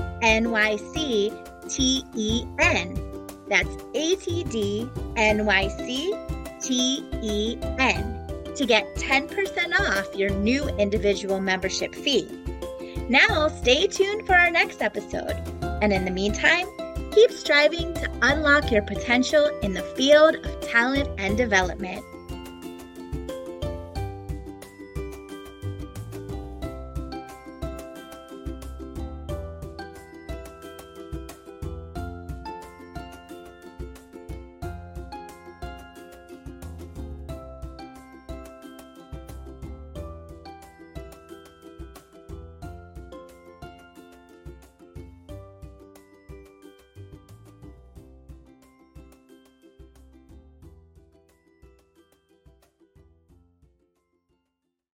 That's 3.50 3.76
ATDNYCTEN 3.94 4.92
to 8.56 8.66
get 8.66 8.96
10% 8.96 9.80
off 9.80 10.16
your 10.16 10.30
new 10.30 10.68
individual 10.78 11.40
membership 11.40 11.96
fee. 11.96 12.28
Now, 13.10 13.48
stay 13.48 13.88
tuned 13.88 14.28
for 14.28 14.36
our 14.36 14.52
next 14.52 14.82
episode. 14.82 15.36
And 15.82 15.92
in 15.92 16.06
the 16.06 16.12
meantime, 16.12 16.68
keep 17.12 17.32
striving 17.32 17.94
to 17.96 18.10
unlock 18.22 18.72
your 18.72 18.84
potential 18.84 19.48
in 19.64 19.74
the 19.74 19.82
field 19.82 20.36
of 20.36 20.62
talent 20.62 21.10
and 21.18 21.36
development. 21.38 22.06